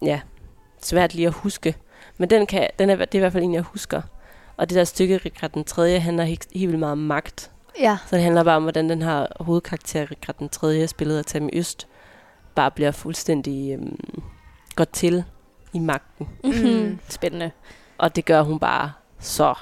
[0.01, 0.19] ja,
[0.81, 1.75] svært lige at huske.
[2.17, 4.01] Men den kan, den er, det er i hvert fald en, jeg husker.
[4.57, 7.51] Og det der stykke, Rikard den 3., handler helt, helt vildt meget om magt.
[7.79, 7.97] Ja.
[8.07, 11.49] Så det handler bare om, hvordan den her hovedkarakter, Rikard den 3., spillet af Tammy
[11.53, 11.87] Øst,
[12.55, 13.99] bare bliver fuldstændig øhm,
[14.75, 15.23] godt til
[15.73, 16.29] i magten.
[16.43, 16.99] Mm.
[17.09, 17.51] Spændende.
[17.97, 19.53] Og det gør hun bare så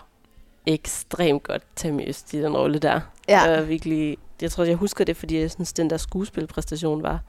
[0.65, 2.99] ekstremt godt, Tammy Øst, i den rolle der.
[3.27, 3.41] Ja.
[3.41, 7.19] Jeg, er virkelig, jeg tror, jeg husker det, fordi jeg synes, den der skuespilpræstation var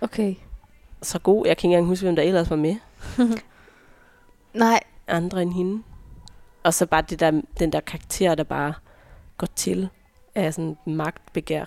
[0.00, 0.34] Okay.
[1.02, 1.46] så god.
[1.46, 2.76] Jeg kan ikke engang huske, hvem der ellers var med.
[4.54, 5.82] Nej, Andre end hende.
[6.62, 8.74] Og så bare det der, den der karakter, der bare
[9.38, 9.88] går til
[10.34, 11.64] af sådan magtbegær.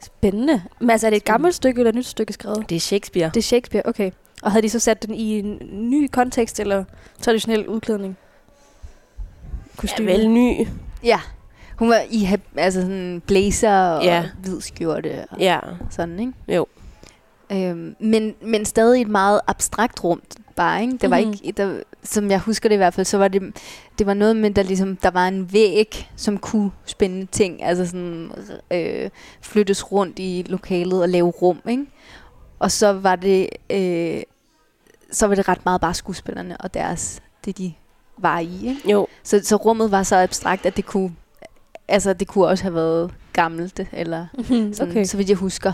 [0.00, 0.62] Spændende.
[0.80, 2.68] Men altså, er det et gammelt stykke eller et nyt stykke skrevet?
[2.68, 3.28] Det er Shakespeare.
[3.28, 4.10] Det er Shakespeare, okay.
[4.42, 5.58] Og havde de så sat den i en
[5.90, 6.84] ny kontekst eller
[7.20, 8.16] traditionel udklædning?
[9.76, 10.06] Ja, Kostyme?
[10.12, 10.68] vel ny.
[11.04, 11.20] ja.
[11.78, 14.24] Hun var i altså sådan blazer og Ja.
[14.42, 15.58] hvid skjorte og Ja,
[15.90, 16.32] sådan, ikke?
[16.48, 16.66] jo.
[17.52, 20.22] Øhm, men, men stadig et meget abstrakt rum
[20.56, 20.96] bare, ikke?
[21.00, 21.34] Det var Mhm.
[21.44, 23.42] ikke, der, som jeg husker det i hvert fald, så var det,
[23.98, 27.86] det var noget med, der ligesom, der var en væg, som kunne spænde ting, altså
[27.86, 28.30] sådan
[28.70, 29.10] øh,
[29.40, 31.86] flyttes rundt i lokalet og lave rum, ikke?
[32.58, 34.22] Og så var det, øh,
[35.12, 37.72] så var det ret meget bare skuespillerne og deres, det de
[38.18, 38.90] var i, ikke?
[38.90, 41.16] Jo, Så, så rummet var så abstrakt, at det kunne,
[41.88, 45.04] altså det kunne også have været gammelt, eller Mhm, sådan, okay.
[45.04, 45.72] så vidt jeg husker.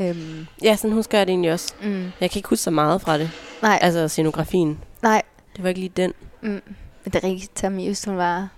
[0.00, 1.74] Øhm, ja, sådan husker jeg det egentlig også.
[1.82, 3.30] mm, Jeg kan ikke huske så meget fra det.
[3.62, 4.78] nej, Altså scenografien.
[5.02, 5.22] nej,
[5.56, 6.12] Det var ikke lige den.
[6.42, 6.48] Mm.
[6.48, 6.62] Men
[7.04, 8.48] det er rigtigt, Tammy Øst, hun var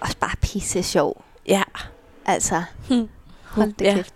[0.00, 1.24] også bare pisse sjov.
[1.48, 1.62] Ja.
[2.26, 3.08] Altså, Hmm.
[3.44, 3.94] hold det Ja.
[3.94, 4.14] kæft.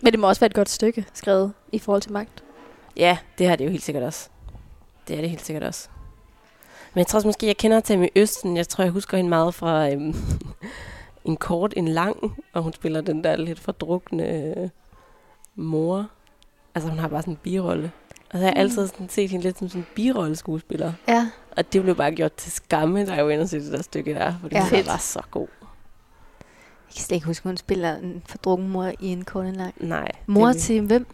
[0.00, 2.44] Men det må også være et godt stykke skrevet i forhold til magt.
[2.96, 4.28] Ja, det har det jo helt sikkert også.
[5.08, 5.88] Det er det helt sikkert også.
[6.98, 8.56] Men jeg tror også måske, jeg kender Tammy Østen.
[8.56, 10.14] Jeg tror, jeg husker hende meget fra øhm,
[11.24, 12.16] en kort, en lang.
[12.52, 14.68] Og hun spiller den der lidt fordrukne øh,
[15.54, 16.06] mor.
[16.74, 17.92] Altså, hun har bare sådan en birolle.
[18.30, 20.92] Og så har jeg altid sådan set hende lidt som sådan en birolleskuespiller.
[21.08, 23.72] Ja, Og det blev bare gjort til skamme, da jeg var inde og se det
[23.72, 24.34] der stykke der.
[24.40, 24.68] Fordi Ja.
[24.68, 25.48] hun var så god.
[26.88, 29.74] jeg kan slet ikke huske, hun spiller en fordrukken mor i en kort en lang.
[29.80, 30.08] Nej.
[30.26, 31.06] Mor det, til hvem?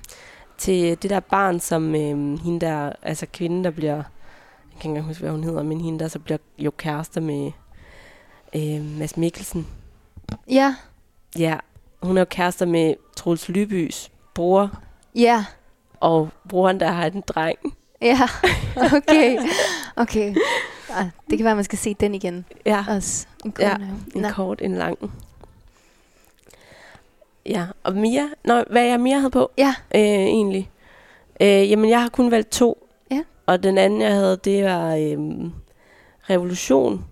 [0.59, 4.03] til det der barn, som øh, hende der, altså kvinden, der bliver,
[4.75, 7.51] jeg kan ikke huske, hvad hun hedder, men hende der så bliver jo kærester med
[8.57, 9.67] øh, Mads Mikkelsen.
[10.51, 10.75] Ja,
[11.39, 11.57] Ja,
[12.03, 14.71] hun er jo kærester med Troels Lybys bror,
[15.15, 15.45] ja,
[16.01, 17.59] og broren der har en dreng.
[18.03, 18.21] ja.
[18.97, 19.39] Okay,
[19.97, 20.35] okay.
[20.91, 23.27] Ah, det kan være, man skal se den igen Ja, også.
[23.45, 24.01] En Ja, kone.
[24.15, 24.29] en Nå.
[24.31, 24.99] kort, en lang.
[27.47, 30.71] Ja, og Mia, Nå, hvad jeg mere havde på, Ja, øh, egentlig.
[31.41, 32.84] Øh, jamen, jeg har kun valgt to.
[33.47, 35.19] Og den anden, jeg havde, det var øh,
[36.31, 37.05] Revolution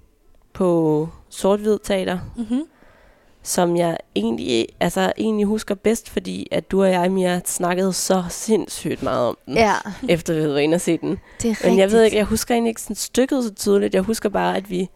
[0.53, 2.63] på sort-hvid teater, Mm-hmm.
[3.43, 8.25] som jeg egentlig, altså, egentlig husker bedst, fordi at du og jeg, Mia, snakkede så
[8.29, 9.75] sindssygt meget om den, ja,
[10.09, 11.11] efter vi havde været inde og se den.
[11.11, 11.65] det er rigtigt.
[11.71, 13.95] Men jeg ved ikke, jeg husker egentlig ikke sådan stykket så tydeligt.
[13.95, 14.89] Jeg husker bare, at vi,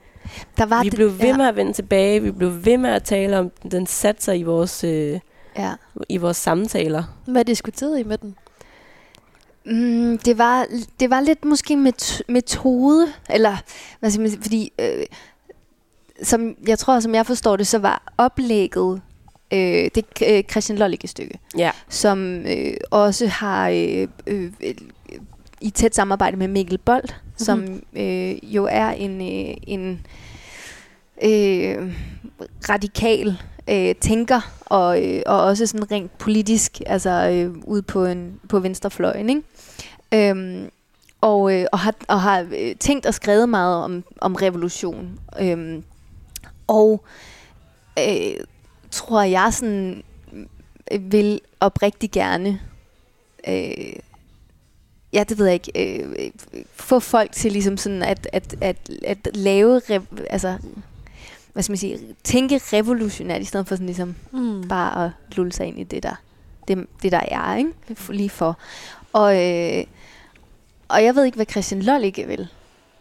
[0.58, 2.22] der var vi det, blev ved ja, med at vende tilbage.
[2.22, 3.70] Vi blev ved med at tale om den.
[3.70, 5.20] Den satte sig i vores, øh,
[5.58, 5.72] ja.
[6.08, 7.02] i vores samtaler.
[7.26, 8.36] Hvad diskuterede I med den?
[9.66, 10.66] Mm, det, var,
[11.00, 13.56] det var lidt måske met- metode, eller
[14.00, 15.04] hvad skal man sige, fordi øh,
[16.22, 19.00] som jeg tror, som jeg forstår det, så var oplægget
[19.52, 21.70] øh, det øh, Christian Lollicke stykke, Ja.
[21.88, 24.52] som øh, også har øh, øh,
[25.60, 27.38] i tæt samarbejde med Mikkel Bold, mm-hmm.
[27.38, 30.06] som øh, jo er en, øh, en
[31.22, 31.92] øh,
[32.68, 33.36] radikal
[33.70, 38.58] øh, tænker, og, øh, og også sådan rent politisk, altså øh, ude på, en, på
[38.58, 39.42] venstrefløjen, ikke?
[40.14, 40.70] Øhm,
[41.20, 45.18] og, øh, og har, og har øh, tænkt og skrevet meget om, om revolution.
[45.40, 45.84] Øhm,
[46.66, 47.04] og
[47.98, 48.36] øh,
[48.90, 50.02] tror jeg sådan
[50.92, 52.60] øh, vil oprigtig gerne
[53.48, 53.92] øh,
[55.12, 56.30] ja, det ved jeg ikke, øh,
[56.74, 60.58] få folk til ligesom sådan at, at, at, at lave, re- altså,
[61.52, 64.68] hvad skal man sige, tænke revolutionært, i stedet for sådan ligesom Mm.
[64.68, 66.14] bare at lulle sig ind i det, der,
[66.68, 67.72] det, det der er, ikke?
[68.08, 68.58] Lige for.
[69.12, 69.84] Og, øh,
[70.88, 72.48] og jeg ved ikke, hvad Christian Lollicke vil,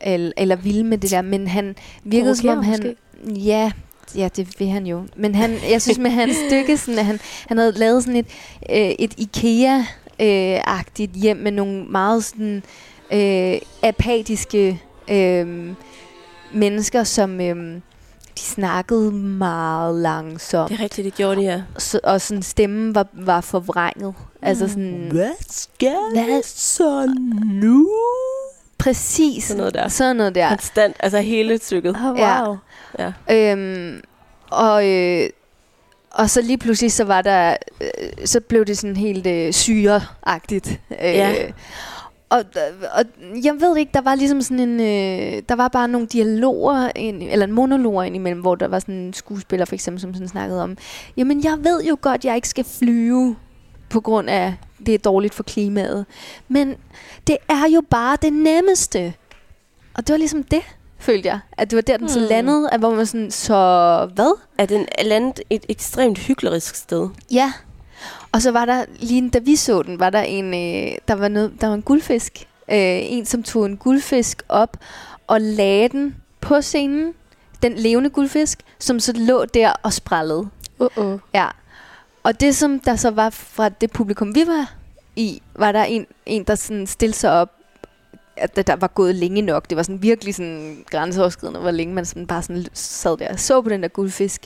[0.01, 2.95] eller, eller ville med det der, men han virkede som om han...
[3.27, 3.71] Ja,
[4.15, 5.03] ja, det vil han jo.
[5.15, 8.27] Men han, jeg synes med hans stykke, sådan, at han, han havde lavet sådan et,
[8.69, 12.63] øh, et IKEA-agtigt hjem med nogle meget sådan,
[13.13, 15.69] øh, apatiske øh,
[16.53, 17.81] mennesker, som øh,
[18.37, 21.61] de snakkede meget langsomt Det er rigtigt, det gjorde de, ja.
[21.77, 24.13] så, og sådan stemmen var, var forvrænget.
[24.41, 26.41] Altså sådan, Hvad skal Hvad?
[26.43, 27.05] så
[27.45, 27.89] nu?
[28.77, 29.43] præcis.
[29.43, 29.87] Sådan noget der.
[29.87, 30.49] Sådan noget der.
[30.49, 31.95] Konstant, altså hele stykket.
[31.95, 32.47] Oh, Ja.
[32.49, 32.57] wow.
[32.99, 33.51] Ja.
[33.51, 34.01] Øhm,
[34.51, 35.29] og, øh,
[36.11, 40.67] og så lige pludselig, så var der, øh, så blev det sådan helt øh, syreagtigt.
[40.91, 41.33] Øh, Ja.
[42.29, 42.43] Og,
[42.95, 43.03] og
[43.43, 47.23] jeg ved ikke, der var ligesom sådan en, øh, der var bare nogle dialoger, ind,
[47.23, 50.77] eller monologer indimellem, hvor der var sådan en skuespiller for eksempel, som sådan snakkede om,
[51.17, 53.35] jamen jeg ved jo godt, jeg ikke skal flyve
[53.89, 54.53] på grund af,
[54.85, 56.05] det er dårligt for klimaet.
[56.47, 56.75] Men
[57.27, 59.13] det er jo bare det nemmeste.
[59.97, 60.61] Og det var ligesom det,
[60.99, 61.39] følte jeg.
[61.57, 62.27] At det var der, den så Hmm.
[62.29, 63.55] landede, at hvor man sådan, så
[64.15, 64.39] hvad?
[64.57, 67.09] Er den landet et ekstremt hyklerisk sted?
[67.31, 67.53] Ja.
[68.35, 71.27] Og så var der, lige da vi så den, var der en, øh, der var,
[71.27, 72.47] noget, der var en guldfisk.
[72.71, 72.77] Øh,
[73.11, 74.77] en, som tog en guldfisk op
[75.27, 77.13] og lagde den på scenen.
[77.63, 80.47] Den levende guldfisk, som så lå der og sprællede.
[80.83, 81.17] Uh-oh.
[81.33, 81.47] Ja.
[82.23, 84.73] Og det, som der så var fra det publikum, vi var
[85.15, 87.51] i, var der en, en der sådan stillede sig op,
[88.37, 89.69] at der- der var gået længe nok.
[89.69, 93.39] Det var sådan virkelig sådan grænseoverskridende, hvor længe man sådan bare sådan sad der og
[93.39, 94.45] så på den der guldfisk.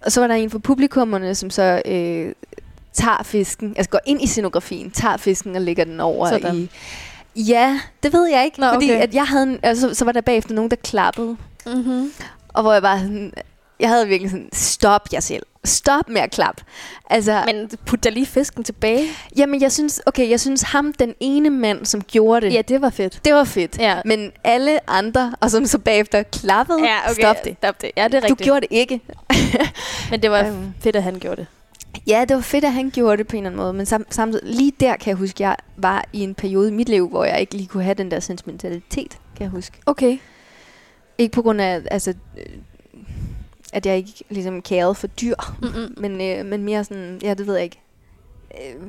[0.00, 2.32] Og så var der en fra publikummerne, som så øh,
[2.94, 6.56] tager fisken, altså går ind i scenografien, tager fisken og lægger den over Sådan.
[6.56, 6.70] i...
[7.36, 9.02] Ja, det ved jeg ikke, Nå, fordi okay.
[9.02, 11.36] at jeg havde en, altså, så var der bagefter nogen, der klappede.
[11.66, 12.12] Mm-hmm.
[12.48, 13.32] Og hvor jeg bare sådan,
[13.80, 15.42] jeg havde virkelig sådan, stop jer selv.
[15.64, 16.62] Stop med at klappe.
[17.10, 19.06] Altså, Men, put da lige fisken tilbage.
[19.36, 22.80] jamen jeg synes, okay, jeg synes ham, den ene mand, som gjorde det, Ja, det
[22.82, 23.20] var fedt.
[23.24, 23.78] det var fedt.
[23.78, 23.96] Ja.
[24.04, 26.78] Men alle andre, og som så bagefter klappede,
[27.20, 27.56] stop det.
[27.58, 27.90] Stop det.
[27.96, 28.40] Ja, det er Du rigtigt.
[28.44, 29.00] gjorde det ikke.
[30.10, 30.72] Men det var Øhm.
[30.80, 31.46] fedt, at han gjorde det.
[32.06, 33.72] Ja, det var fedt, at han gjorde det på en eller anden måde.
[33.72, 36.88] Men sam- samtidig, lige der kan jeg huske, jeg var i en periode i mit
[36.88, 39.78] liv, hvor jeg ikke lige kunne have den der sentimentalitet, kan jeg huske.
[39.86, 40.18] Okay.
[41.18, 42.46] Ikke på grund af, altså, øh,
[43.72, 45.94] at jeg ikke ligesom kærede for dyr, Mm-mm.
[45.96, 47.80] men, øh, men mere sådan, ja, det ved jeg ikke.
[48.54, 48.82] Øh,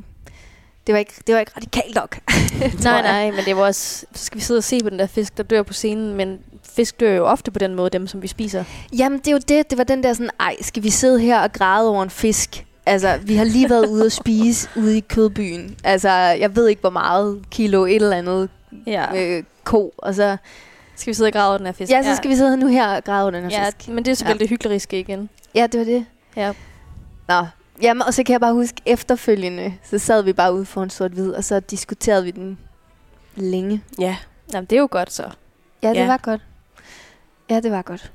[0.88, 2.20] det var ikke, det var ikke radikalt nok.
[2.84, 4.06] Nej, nej, men det var også...
[4.14, 6.40] Så skal vi sidde og se på den der fisk, der dør på scenen, men
[6.76, 8.64] fisk dør jo ofte på den måde, dem som vi spiser.
[8.98, 9.70] Jamen, det er jo det.
[9.70, 12.66] Det var den der sådan, ej, skal vi sidde her og græde over en fisk?
[12.86, 15.76] Altså, vi har lige været ude at spise ude i kødbyen.
[15.84, 18.50] Altså, jeg ved ikke, hvor meget kilo et eller andet
[18.88, 19.06] Ja.
[19.38, 19.94] øh, ko.
[19.98, 20.38] Og så,
[20.96, 21.92] Skal vi sidde og grave den her fisk?
[21.92, 23.88] ja, så skal vi sidde nu her og over den her Ja, fisk.
[23.90, 24.44] men det er selvfølgelig Ja.
[24.44, 25.30] det hykleriske igen.
[25.56, 26.06] Ja, det var det.
[26.36, 26.54] Ja.
[27.28, 27.46] Nå,
[27.82, 31.32] jamen, og så kan jeg bare huske, efterfølgende, så sad vi bare ude foran sort-hvid,
[31.32, 32.58] og så diskuterede vi den
[33.36, 33.82] længe.
[34.00, 34.16] Ja,
[34.54, 35.24] Jamen, det er jo godt så.
[35.84, 36.06] Ja, det Ja.
[36.08, 36.42] var godt.
[37.50, 38.12] Ja, det var godt.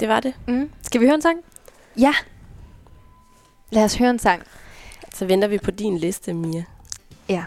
[0.00, 0.34] det var det.
[0.48, 0.70] Mm.
[0.82, 1.38] Skal vi høre en sang?
[1.98, 2.14] Ja.
[3.74, 4.42] Lad os høre en sang.
[5.14, 6.64] Så venter vi på din liste, Mia.
[7.28, 7.44] Ja.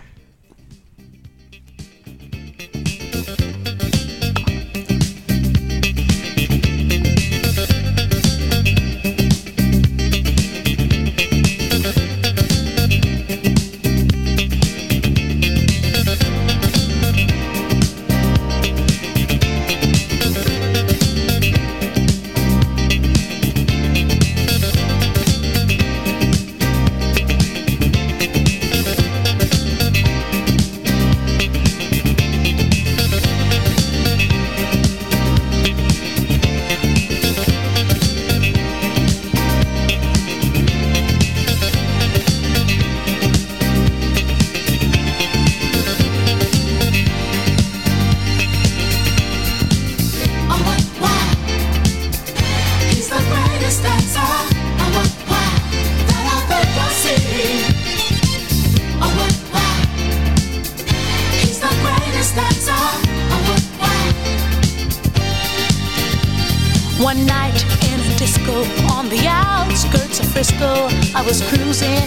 [67.07, 72.03] One night in a disco on the outskirts of Frisco, I was cruising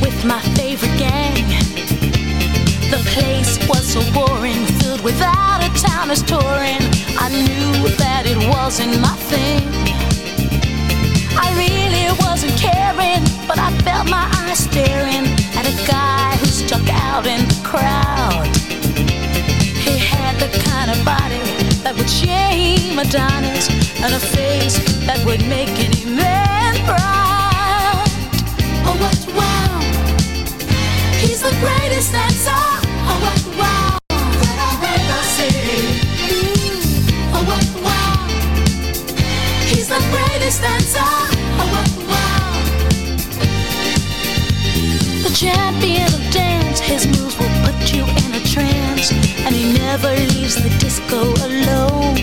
[0.00, 1.44] with my favorite gang.
[2.88, 6.80] The place was so boring, filled with out of towners touring.
[7.20, 9.68] I knew that it wasn't my thing.
[11.36, 15.28] I really wasn't caring, but I felt my eyes staring
[15.60, 18.48] at a guy who stuck out in the crowd.
[19.84, 21.57] He had the kind of body
[21.88, 23.70] that would shame Adonis
[24.04, 28.04] and a face that would make any man proud.
[28.84, 29.80] Oh, what, wow.
[31.16, 32.52] He's the greatest dancer.
[33.08, 33.96] Oh, what, wow.
[34.10, 36.04] That ever seen.
[37.32, 38.20] Oh, what, wow.
[39.64, 41.08] He's the greatest dancer.
[41.56, 42.52] Oh, what, wow.
[45.24, 47.37] The champion of dance, his moves
[50.00, 52.18] never leaves the disco alone.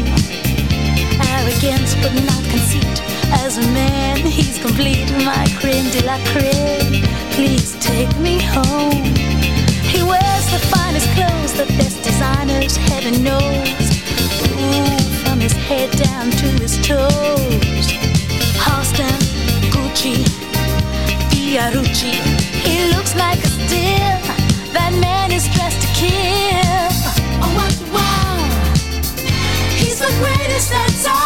[1.34, 2.98] Arrogance but not conceit.
[3.44, 5.10] As a man, he's complete.
[5.26, 9.04] My creme de la creme, please take me home.
[9.92, 13.86] He wears the finest clothes, the best designers, heaven knows.
[14.56, 17.88] Ooh, from his head down to his toes.
[18.64, 19.20] Halston,
[19.74, 20.24] Gucci,
[21.30, 22.14] Fiorucci.
[22.66, 24.16] He looks like a steal.
[24.72, 26.55] That man is dressed to kill.
[30.56, 31.25] finish the.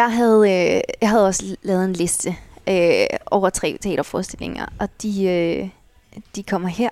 [0.00, 2.36] Jeg havde, øh, jeg havde også lavet en liste
[2.68, 5.68] øh, over tre teaterforestillinger, og de, øh,
[6.36, 6.88] de kommer her.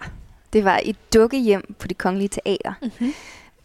[0.52, 2.72] Det var et dukkehjem på det kongelige teater.
[2.82, 3.12] Mm-hmm.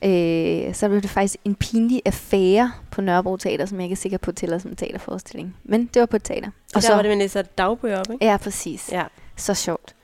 [0.03, 3.97] Øh, så blev det faktisk en pinlig affære på Nørrebro Teater, som jeg ikke er
[3.97, 5.56] sikker på tæller som en teaterforestilling.
[5.63, 6.49] Men det var på et teater.
[6.75, 8.25] Og så var det, man læser dagbøger op, ikke?
[8.25, 8.89] Ja, præcis.
[8.91, 9.03] Ja.
[9.36, 9.95] Så sjovt.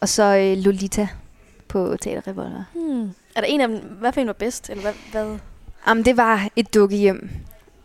[0.00, 1.08] Og så øh, Lolita
[1.68, 2.64] på Teater Revolver.
[2.74, 3.10] Hmm.
[3.36, 4.70] Er der en af dem, hvad for en var bedst?
[4.70, 4.92] Eller hvad?
[5.12, 5.38] hvad?
[5.86, 7.30] Jamen, det var et dukkehjem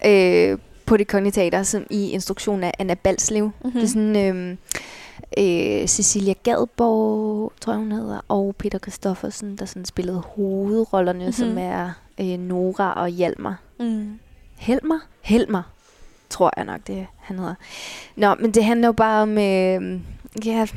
[0.05, 3.43] øh, på det kongelige teater, som i instruktion af Anna Balslev.
[3.43, 3.53] Mhm.
[3.63, 3.79] Mm-hmm.
[3.79, 9.65] Det er sådan øh, øh, Cecilia Gadborg, tror jeg hun hedder, og Peter Christoffersen, der
[9.65, 11.33] sådan spillede hovedrollerne, mm-hmm.
[11.33, 13.59] som er øh, Nora og Hjalmar.
[13.79, 14.19] Mm.
[14.55, 14.99] Helmer?
[15.21, 15.61] Helmer,
[16.29, 17.55] tror jeg nok, det han hedder.
[18.15, 19.99] Nå, men det handler jo bare om, øh,
[20.45, 20.67] ja,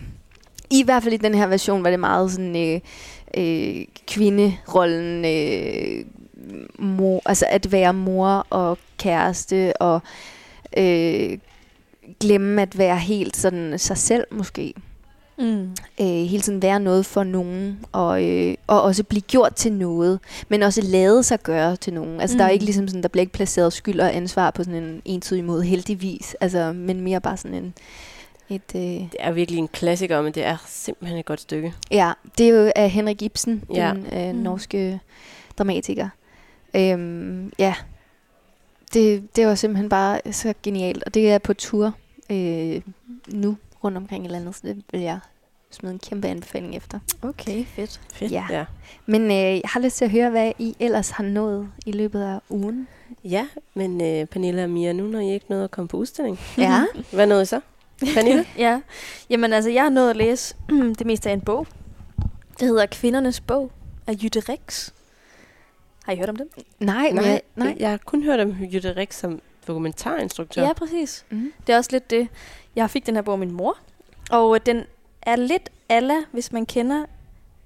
[0.70, 2.81] i hvert fald i den her version var det meget sådan øh,
[3.37, 6.05] øh, kvinderollen, øh,
[6.79, 10.00] mor, altså at være mor og kæreste og
[10.76, 11.38] øh,
[12.20, 14.74] glemme at være helt sådan sig selv måske.
[15.38, 15.70] Mm.
[16.00, 20.20] Øh, hele tiden være noget for nogen, og, øh, og også blive gjort til noget,
[20.48, 22.20] men også lade sig gøre til nogen.
[22.20, 22.38] Altså mm.
[22.38, 22.53] der er Mm.
[22.53, 25.64] ikke ligesom sådan, der bliver ikke placeret skyld og ansvar på sådan en entydig måde,
[25.64, 26.37] heldigvis.
[26.40, 27.74] Altså, men mere bare sådan en,
[28.48, 31.74] et, øh, Det er virkelig en klassiker, men det er simpelthen et godt stykke.
[31.90, 33.87] ja, det er jo af Henrik Ibsen, Ja.
[33.87, 33.94] ja.
[33.94, 34.40] den øh, Mm.
[34.42, 35.00] norske
[35.59, 36.09] dramatiker.
[36.75, 37.75] Øhm, ja,
[38.95, 41.93] det, det var simpelthen bare så genialt, og det er på tur
[42.31, 42.83] øh,
[43.29, 45.19] nu rundt omkring i landet, så det vil jeg
[45.71, 46.99] smide en kæmpe anbefaling efter.
[47.23, 48.01] Okay, fedt.
[48.13, 48.33] Fedt.
[48.33, 48.47] Ja.
[48.51, 48.65] ja.
[49.07, 52.23] Men øh, jeg har lyst til at høre, hvad I ellers har nået i løbet
[52.23, 52.89] af ugen.
[53.25, 56.39] Ja, men øh, Pernille og Mia, nu når I ikke nåede at komme på udstilling,
[56.59, 56.85] Ja.
[57.13, 57.61] hvad nåede I så?
[58.15, 58.45] Pernille?
[58.59, 58.81] Ja,
[59.31, 60.55] jamen altså, jeg har nået at læse
[60.99, 61.67] det meste af en bog.
[62.61, 63.73] Det hedder Kvindernes bog
[64.07, 64.91] af Jytte Rix.
[66.11, 66.49] Har I hørt om den?
[66.79, 67.77] nej, nej, nej, nej.
[67.79, 70.62] Jeg har kun hørt om Jytte Rik som dokumentarinstruktør.
[70.62, 71.25] Ja, præcis.
[71.31, 71.53] Mm.
[71.66, 72.29] Det er også lidt det.
[72.77, 73.79] Jeg fik den her bog af min mor,
[74.31, 74.85] og øh, den
[75.23, 77.05] er lidt alla, hvis man kender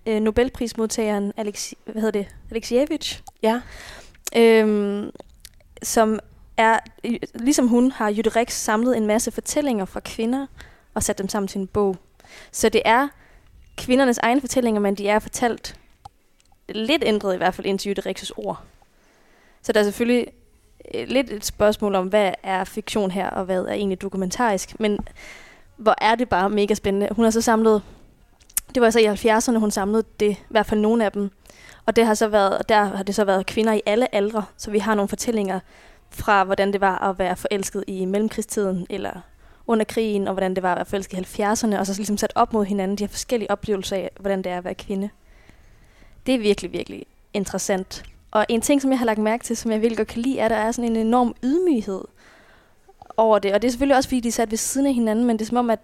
[0.07, 2.26] øh, Nobelprismodtageren Alex, hvad hedder det?
[2.50, 3.61] Alexievich, ja.
[4.37, 5.11] øhm,
[5.83, 6.18] som
[6.57, 6.78] er,
[7.35, 10.46] ligesom hun, har Jytte Rix samlet en masse fortællinger fra kvinder
[10.94, 11.96] og sat dem sammen til en bog.
[12.52, 13.09] Så det er
[13.76, 15.76] kvindernes egne fortællinger, men de er fortalt
[16.68, 18.62] lidt ændret i hvert fald indtil Jytte Rix's ord.
[19.62, 20.27] Så der er selvfølgelig
[20.94, 24.81] øh, lidt et spørgsmål om, hvad er fiktion her, og hvad er egentlig dokumentarisk.
[24.81, 24.98] Men
[25.77, 27.09] hvor er det bare mega spændende.
[27.11, 27.83] Hun har så samlet,
[28.74, 31.31] det var så i 70'erne, hun samlede det, i hvert fald nogle af dem.
[31.87, 34.70] Og det har så været, der har det så været kvinder i alle aldre, så
[34.70, 35.61] vi har nogle fortællinger
[36.11, 39.20] fra, hvordan det var at være forelsket i mellemkrigstiden, eller
[39.66, 42.33] under krigen, og hvordan det var at være forelsket i 70'erne, og så ligesom sat
[42.35, 45.11] op mod hinanden, de her forskellige oplevelser af, hvordan det er at være kvinde.
[46.26, 48.04] Det er virkelig, virkelig interessant.
[48.30, 50.38] Og en ting, som jeg har lagt mærke til, som jeg virkelig godt kan lide,
[50.38, 52.00] er, at der er sådan en enorm ydmyghed
[53.16, 53.54] over det.
[53.54, 55.44] Og det er selvfølgelig også, fordi de er sat ved siden af hinanden, men det
[55.44, 55.81] er som om, at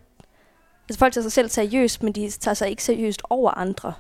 [0.89, 3.93] altså, folk tager sig selv seriøst, men de tager sig ikke seriøst over andre.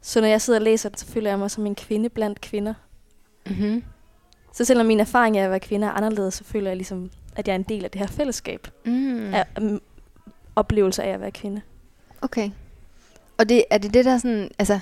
[0.00, 2.40] Så når jeg sidder og læser det, så føler jeg mig som en kvinde blandt
[2.40, 2.74] kvinder.
[3.46, 3.84] Mm-hmm.
[4.52, 7.48] Så selvom min erfaring af at være kvinde er anderledes, så føler jeg ligesom, at
[7.48, 8.92] jeg er en del af det her fællesskab Mm.
[8.92, 9.34] mm.
[9.34, 9.80] af um,
[10.56, 11.60] oplevelser af at være kvinde.
[12.22, 12.50] Okay.
[13.38, 14.80] Og det, er det det, der er sådan, altså,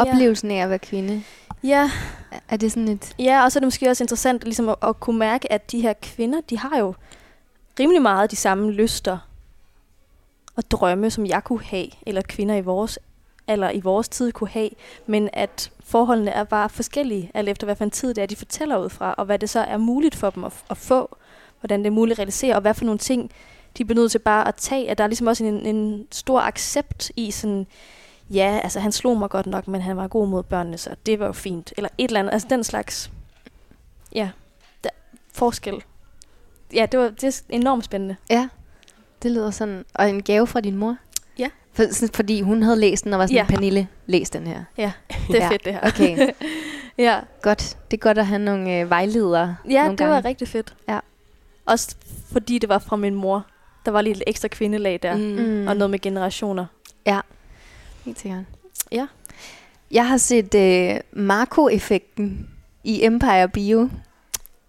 [0.00, 1.22] oplevelsen af at være kvinde,
[1.64, 1.90] Ja,
[2.32, 3.14] er- er det sådan et...
[3.18, 5.80] ja, og så er det måske også interessant ligesom at, at kunne mærke, at de
[5.80, 6.94] her kvinder, de har jo
[7.80, 9.18] rimelig meget de samme lyster
[10.56, 12.98] og drømme, som jeg kunne have, eller kvinder i vores
[13.48, 14.70] eller i vores tid kunne have,
[15.06, 18.36] men at forholdene er bare forskellige, alt efter hvad for en tid det er, de
[18.36, 21.16] fortæller ud fra, og hvad det så er muligt for dem at, at få,
[21.60, 23.30] hvordan det er muligt at realisere, og hvad for nogle ting,
[23.78, 26.40] de bliver nødt til bare at tage, at der er ligesom også en, en stor
[26.40, 27.66] accept i sådan,
[28.30, 31.18] ja, altså han slog mig godt nok, men han var god mod børnene, så det
[31.18, 33.10] var jo fint, eller et eller andet, altså den slags,
[34.14, 34.30] ja,
[34.84, 34.90] der,
[35.34, 35.82] forskel.
[36.74, 38.16] Ja, det var det er enormt spændende.
[38.30, 38.48] Ja,
[39.22, 39.84] det lyder sådan...
[39.94, 40.96] Og en gave fra din mor?
[41.38, 41.48] Ja.
[41.72, 43.40] For, sådan, fordi hun havde læst den, og var sådan, Ja.
[43.48, 43.54] ja.
[43.54, 44.64] Pernille, læs den her.
[44.78, 44.92] Ja,
[45.28, 45.80] det er Ja, fedt det her.
[45.88, 46.32] Okay,
[46.98, 47.76] ja, godt.
[47.90, 50.14] Det er godt at have nogle øh, vejledere Ja, nogle det gange.
[50.14, 50.74] var rigtig fedt.
[50.88, 50.98] Ja.
[51.66, 51.96] Også
[52.32, 53.46] fordi det var fra min mor.
[53.84, 55.66] Der var lige et ekstra kvindelag der, mm.
[55.68, 56.66] Og noget med generationer.
[58.08, 58.44] Helt sikkert.
[58.92, 59.06] Ja.
[59.90, 62.48] Jeg har set øh, Marco-effekten
[62.84, 63.90] i Empire Bio.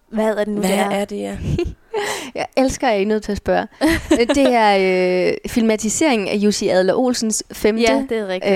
[0.10, 0.90] Hvad er det nu, Hvad det er?
[0.90, 1.38] er det, ja?
[2.36, 3.68] Jeg elsker, at I er nødt til at spørge.
[4.12, 8.56] Øh, det er øh, filmatiseringen af Jussi Adler Olsens femte Ja, det er rigtigt.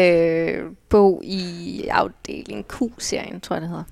[0.60, 3.84] øh, bog i afdeling Q-serien, tror jeg det hedder.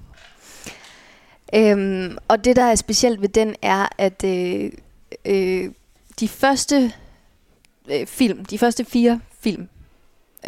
[1.55, 4.71] Øhm, og det, der er specielt ved den, er, at øh,
[5.25, 5.69] øh,
[6.19, 6.91] de første
[7.91, 9.67] øh, film, de første fire film,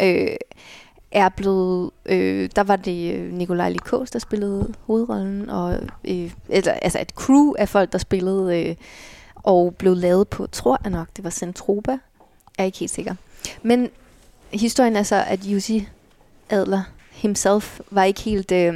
[0.02, 0.36] øh,
[1.12, 1.90] er blevet...
[2.06, 7.10] Øh, der var det øh, Nikolaj Likos, der spillede hovedrollen, og øh, eller, altså et
[7.10, 8.76] crew af folk, der spillede, øh,
[9.34, 11.90] og blev lavet på, tror jeg nok, det var Centropa.
[11.90, 11.98] Jeg
[12.62, 13.14] er ikke helt sikker.
[13.62, 13.90] Men
[14.52, 15.88] historien er så, at Jussi
[16.50, 18.74] Adler himself var ikke helt, øh,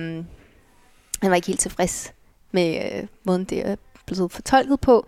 [1.23, 2.13] han var ikke helt tilfreds
[2.53, 5.07] med øh, måden, det er blevet fortolket på,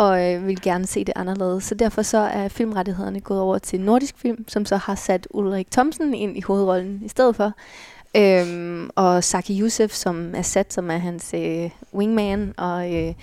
[0.00, 1.64] og øh, ville gerne se det anderledes.
[1.64, 5.70] Så derfor så er filmrettighederne gået over til Nordisk Film, som så har sat Ulrik
[5.70, 7.52] Thomsen ind i hovedrollen i stedet for.
[8.16, 13.14] Øhm, og Saki Youssef, som er sat, som er hans øh, wingman, og øh,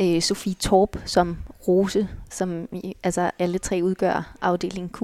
[0.00, 1.36] øh, Sofie Torp som
[1.68, 5.02] Rose, som i, altså alle tre udgør afdeling Q.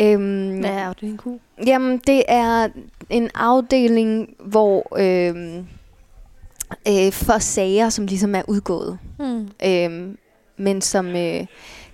[0.00, 1.38] Øhm, Hvad er en ku?
[1.66, 2.68] Jamen, det er
[3.10, 5.64] en afdeling, hvor øh,
[6.88, 8.98] øh, for sager, som ligesom er udgået.
[9.18, 9.48] Hmm.
[9.64, 10.14] Øh,
[10.56, 11.46] men som øh,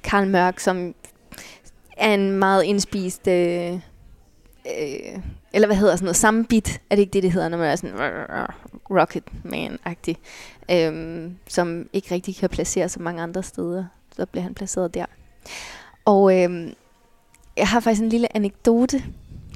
[0.03, 0.95] Karl Mørk, som
[1.97, 3.29] er en meget indspist...
[3.29, 3.72] Øh,
[4.66, 5.18] øh,
[5.53, 6.16] eller hvad hedder sådan noget?
[6.16, 6.81] Samme bit.
[6.91, 7.97] Er det ikke det, det hedder, når man er sådan...
[8.91, 10.16] Rocket Man-agtig.
[10.70, 13.85] Øh, som ikke rigtig kan placere så mange andre steder.
[14.16, 15.05] Så bliver han placeret der.
[16.05, 16.72] Og øh,
[17.57, 19.03] jeg har faktisk en lille anekdote,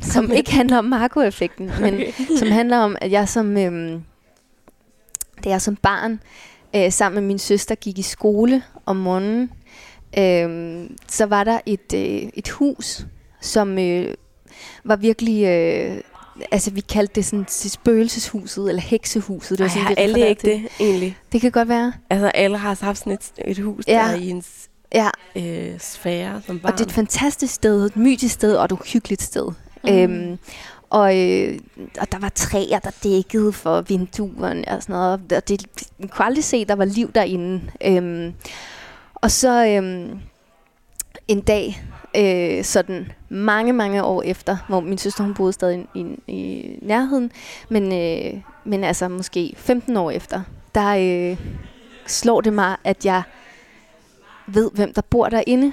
[0.02, 2.00] som ikke handler om Marco-effekten, men
[2.38, 4.02] som handler om, at jeg som, øhm,
[5.44, 6.20] da jeg som barn
[6.76, 9.50] øh, sammen med min søster gik i skole om morgenen,
[10.18, 13.06] øh, så var der et, øh, et hus,
[13.40, 14.14] som øh,
[14.84, 15.44] var virkelig...
[15.44, 16.00] Øh,
[16.50, 19.58] altså, vi kaldte det sådan spøgelseshuset, eller heksehuset.
[19.58, 21.16] Det var Ej, sådan, har det alle refererede ikke det, egentlig?
[21.32, 21.92] Det kan godt være.
[22.10, 23.92] Altså, alle har haft sådan et, et hus Ja.
[23.92, 24.42] der er i en
[24.94, 26.72] Ja, øh, sfære som barn.
[26.72, 29.48] og det er et fantastisk sted, et mytisk sted, og et uhyggeligt sted.
[29.84, 29.90] Mm.
[29.90, 30.38] Øhm,
[30.90, 31.58] og, øh,
[32.00, 35.32] og der var træer, der dækkede for vinduerne og sådan noget.
[35.32, 35.66] Og det
[35.98, 37.70] man kunne aldrig se, der var liv derinde.
[37.84, 38.34] Øhm,
[39.14, 40.20] og så øhm,
[41.28, 41.84] en dag,
[42.16, 46.78] øh, sådan mange, mange år efter, hvor min søster hun boede stadig i, i, i
[46.82, 47.32] nærheden,
[47.68, 50.42] men, øh, men altså måske 15 år efter,
[50.74, 51.38] der øh,
[52.06, 53.22] slår det mig, at jeg
[54.46, 55.72] ved, hvem der bor derinde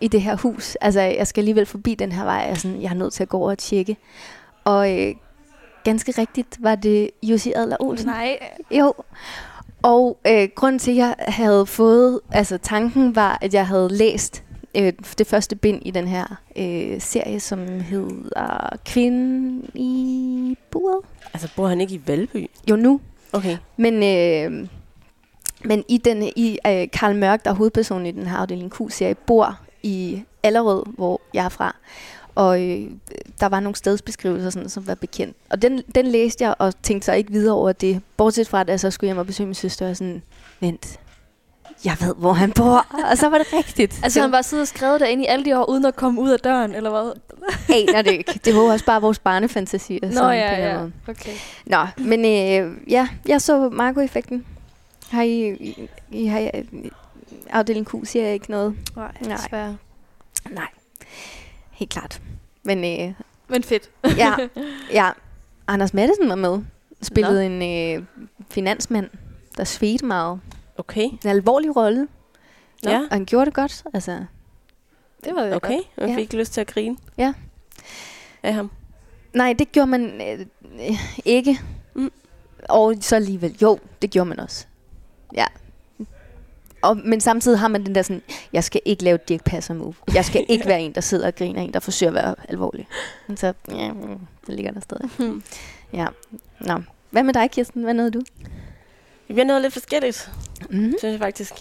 [0.00, 0.74] i det her hus.
[0.80, 2.34] Altså, jeg skal alligevel forbi den her vej.
[2.34, 3.96] Jeg er, sådan, jeg er nødt til at gå over og tjekke.
[4.66, 5.14] Og øh,
[5.84, 8.06] ganske rigtigt var det Jussi Adler Olsen.
[8.06, 8.38] Nej.
[8.70, 8.94] Jo.
[9.82, 14.42] Og øh, grunden til, at jeg havde fået, altså tanken var, at jeg havde læst
[14.74, 21.00] øh, det første bind i den her øh, serie, som hedder Kvinden i buret.
[21.34, 22.50] Altså, bor han ikke i Valby?
[22.70, 23.00] Jo, nu.
[23.32, 23.56] Okay.
[23.76, 24.68] Men, øh,
[25.64, 29.14] men i, den, i øh, Karl Mørk, der er hovedpersonen i den her afdeling Q-serie,
[29.14, 31.76] bor i Allerød, hvor jeg er fra.
[32.36, 32.90] Og øh,
[33.40, 35.36] der var nogle stedsbeskrivelser, sådan, som var bekendt.
[35.50, 38.02] Og den, den læste jeg, og tænkte så ikke videre over det.
[38.16, 40.22] Bortset fra, at jeg så skulle hjem og besøge min søster, og sådan,
[40.60, 40.98] vent,
[41.84, 42.86] jeg ved, hvor han bor.
[43.10, 44.00] og så var det rigtigt.
[44.02, 46.30] Altså, han bare siddet og skrevet derinde i alle de år, uden at komme ud
[46.30, 47.12] af døren, eller hvad?
[47.76, 48.40] aner det ikke.
[48.44, 49.98] Det var også bare vores barnefantasier.
[50.02, 50.78] Nå, sådan ja, ja.
[50.78, 50.92] måde.
[51.08, 51.32] Okay.
[51.66, 54.46] Nå, men øh, ja, jeg så Marco-effekten.
[55.10, 56.90] Har I, I, I har, I,
[57.50, 58.74] afdeling Q siger jeg ikke noget.
[58.96, 59.36] Nej, Nej.
[59.36, 59.76] desværre.
[60.50, 60.68] Nej,
[61.76, 62.22] helt klart.
[62.62, 63.14] Men øh,
[63.48, 63.90] Men fedt.
[64.22, 64.34] ja,
[64.92, 65.10] ja,
[65.66, 66.58] Anders Madsen var med.
[67.02, 67.62] Spillede en
[68.00, 68.04] øh,
[68.50, 69.10] finansmand,
[69.56, 70.40] der svedte meget.
[70.78, 71.04] Okay.
[71.04, 72.08] En alvorlig rolle,
[72.82, 72.90] Nå.
[72.90, 72.98] Ja.
[72.98, 73.84] og han gjorde det godt.
[73.94, 74.24] Altså,
[75.24, 75.76] Det var Okay.
[75.76, 75.86] godt.
[75.96, 76.16] Jeg Ja.
[76.16, 77.32] fik lyst til at grine Ja.
[78.42, 78.70] af ham.
[79.34, 80.46] nej, det gjorde man øh,
[80.90, 81.58] øh, ikke.
[81.94, 82.12] Mm.
[82.68, 84.66] Og så alligevel, jo, det gjorde man også.
[85.36, 85.44] Ja.
[86.82, 88.22] Og, men samtidig har man den der sådan,
[88.52, 89.94] jeg skal ikke lave et Dirk Passer move.
[90.14, 92.86] Jeg skal ikke være en, der sidder og griner, en, der forsøger at være alvorlig.
[93.26, 93.90] Men Så, ja,
[94.46, 95.10] det ligger der stadig.
[95.18, 95.42] Hmm.
[95.92, 96.06] Ja.
[96.60, 96.74] Nå.
[97.10, 97.82] Hvad med dig, Kirsten?
[97.82, 98.20] Hvad nåede du?
[99.28, 100.30] Vi bliver noget lidt forskelligt,
[100.70, 100.94] Mm-hmm.
[100.98, 101.52] synes jeg faktisk.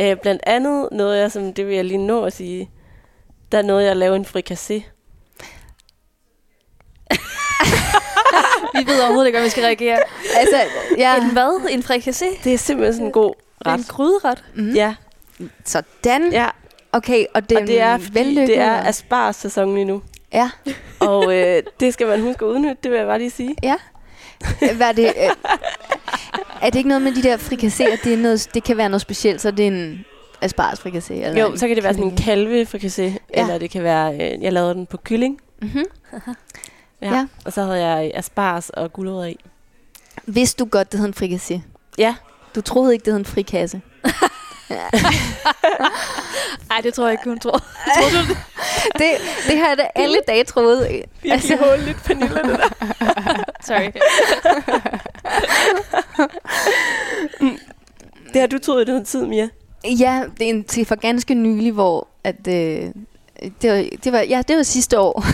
[0.00, 2.70] Øh, blandt andet noget jeg, som det vil jeg lige nå at sige,
[3.52, 4.74] der er noget, jeg laver en frikassé.
[8.74, 9.98] Vi ved overhovedet ikke, om vi skal reagere.
[10.36, 10.56] Altså,
[10.98, 11.16] ja.
[11.24, 11.68] En hvad?
[11.70, 12.44] En frikassé?
[12.44, 13.34] Det er simpelthen sådan en god
[13.66, 13.78] ret.
[13.78, 14.44] En gryderet?
[14.54, 14.70] Mm.
[14.70, 14.94] Ja,
[15.64, 16.32] Sådan.
[16.32, 16.48] ja.
[16.92, 20.02] Okay, og det, og det er, fordi det er asparges-sæsonen lige nu.
[20.32, 20.50] Ja.
[21.00, 23.56] Og øh, det skal man huske at udnytte, det vil jeg bare lige sige.
[23.62, 23.74] Ja.
[24.76, 25.04] Hvad er det?
[25.06, 25.30] Øh,
[26.62, 27.96] er det ikke noget med de der frikasseer?
[28.04, 30.04] Det, er noget, det kan være noget specielt, så det er en
[30.40, 31.12] asparges frikassé?
[31.12, 33.14] Eller Jo, så kan det være sådan en kalvefrikassé, ja.
[33.42, 35.40] eller det kan være, øh, jeg lavede den på kylling.
[35.62, 35.84] Mm-hmm.
[37.02, 37.14] Ja.
[37.14, 37.26] Ja.
[37.44, 39.36] Og så havde jeg asparges og gulerødder i.
[40.26, 41.60] Vidste du godt, det hed en frikassé?
[41.98, 42.14] Ja.
[42.54, 43.80] Du troede ikke, det hed en frikasse?
[46.68, 47.58] Nej, det tror jeg ikke, hun tror.
[48.98, 49.10] det,
[49.48, 50.88] det har jeg da alle dage troet.
[51.22, 51.76] Virkelig altså.
[51.86, 52.68] lidt Pernille, det der.
[53.66, 53.90] Sorry.
[58.32, 59.48] Det har du troet i den tid, Mia.
[59.84, 62.92] Ja, det er en, til for ganske nylig, hvor at, øh,
[63.62, 65.24] det var, det var, ja, det var sidste år,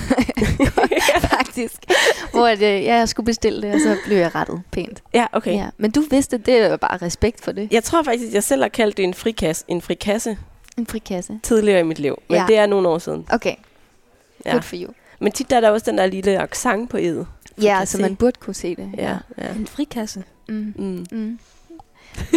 [1.62, 1.82] faktisk,
[2.32, 5.02] hvor at, øh, ja, jeg skulle bestille det, og så blev jeg rettet pænt.
[5.14, 5.52] Ja, okay.
[5.54, 7.68] Ja, men du vidste, det var bare respekt for det.
[7.72, 10.38] Jeg tror faktisk, jeg selv har kaldt det en frikasse, en frikasse
[10.76, 11.40] En frikasse.
[11.42, 12.22] tidligere i mit liv.
[12.28, 12.44] Men Ja.
[12.48, 13.26] det er nogle år siden.
[13.32, 13.54] Okay,
[14.46, 14.52] Ja.
[14.52, 14.90] good for you.
[15.20, 17.24] Men tit er der også den der lille accent på ed.
[17.62, 18.90] Ja, så man burde kunne se det.
[18.98, 19.48] Ja, ja.
[19.56, 20.24] En frikasse.
[20.48, 20.74] Mm.
[20.76, 21.06] Mm.
[21.10, 21.38] Mm.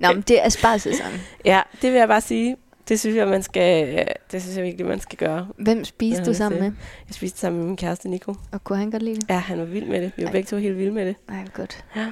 [0.00, 1.06] Nå, men det er aspargesæson.
[1.44, 2.56] ja, det vil jeg bare sige.
[2.88, 5.48] Det synes jeg, man skal, det synes jeg virkelig, man skal gøre.
[5.58, 6.72] Hvem spiste du sammen med?
[7.08, 8.34] Jeg spiste sammen med min kæreste Nico.
[8.52, 9.30] Og kunne han godt lide det?
[9.30, 10.12] Ja, han var vild med det.
[10.16, 10.32] Vi var Ej.
[10.32, 11.16] begge to helt vilde med det.
[11.28, 11.84] Nej, godt.
[11.96, 12.06] Ja.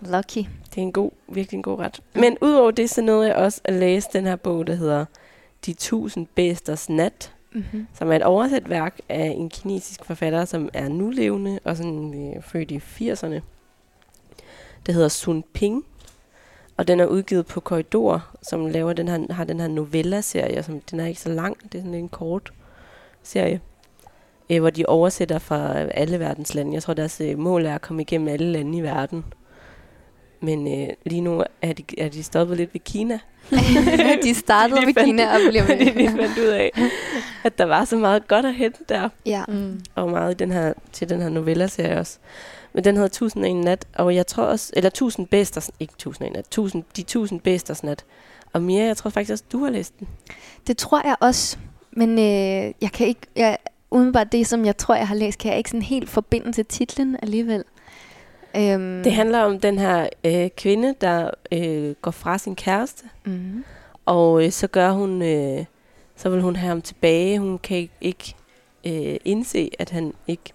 [0.00, 0.38] Lucky.
[0.70, 2.00] Det er en god, virkelig en god ret.
[2.14, 5.04] Men udover det, så nåede jeg også at læse den her bog, der hedder
[5.66, 7.86] De tusind bedsters nat, Mm-hmm.
[7.98, 12.42] som er et oversat værk af en kinesisk forfatter, som er nulevende og sådan øh,
[12.42, 13.40] født i 80'erne.
[14.86, 15.84] Det hedder Sun Ping,
[16.76, 20.80] og den er udgivet på Korridor, som laver den her, har den her novella-serie, som
[20.80, 22.52] den er ikke så lang, det er sådan en kort
[23.22, 23.60] serie,
[24.50, 26.74] øh, hvor de oversætter fra alle verdens lande.
[26.74, 29.24] Jeg tror, deres øh, mål er at komme igennem alle lande i verden.
[30.40, 33.18] Men øh, lige nu er de, er de stoppet lidt ved Kina.
[34.22, 36.70] de startede De med fandt- Kina og blev Fordi de fandt ud af,
[37.44, 39.08] at der var så meget godt at hente der.
[39.26, 39.44] Ja.
[39.48, 39.80] Mm.
[39.94, 42.18] Og meget i den her, til den her novella-serie også.
[42.74, 46.46] Men den hedder 1001 nat, og jeg tror også, eller 1000 bedsters, ikke 1001 nat,
[46.46, 48.04] 1000, de 1000 bedsters nat.
[48.52, 50.08] Og Mia, jeg tror faktisk også, du har læst den.
[50.66, 51.58] Det tror jeg også.
[51.92, 53.20] Men øh, jeg kan ikke...
[53.36, 53.58] Jeg,
[53.90, 56.66] udenbart det, som jeg tror, jeg har læst, kan jeg ikke sådan helt forbinde til
[56.66, 57.64] titlen alligevel.
[58.56, 63.64] Øhm, Det handler om den her øh, kvinde, der øh, går fra sin kæreste, mm,
[64.04, 65.64] og øh, så gør hun, øh,
[66.16, 67.38] så vil hun have ham tilbage.
[67.38, 68.34] Hun kan ikke, ikke
[68.86, 70.52] øh, indse, at han ikke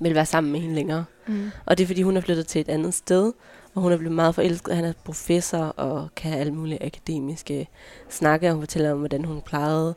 [0.00, 1.04] vil være sammen med hende længere.
[1.26, 3.32] mm, Og det er, fordi hun er flyttet til et andet sted,
[3.74, 4.74] og hun er blevet meget forelsket.
[4.74, 7.68] Han er professor og kan have alle mulige akademiske
[8.08, 8.48] snakke.
[8.48, 9.88] Og hun fortæller om, hvordan hun plejede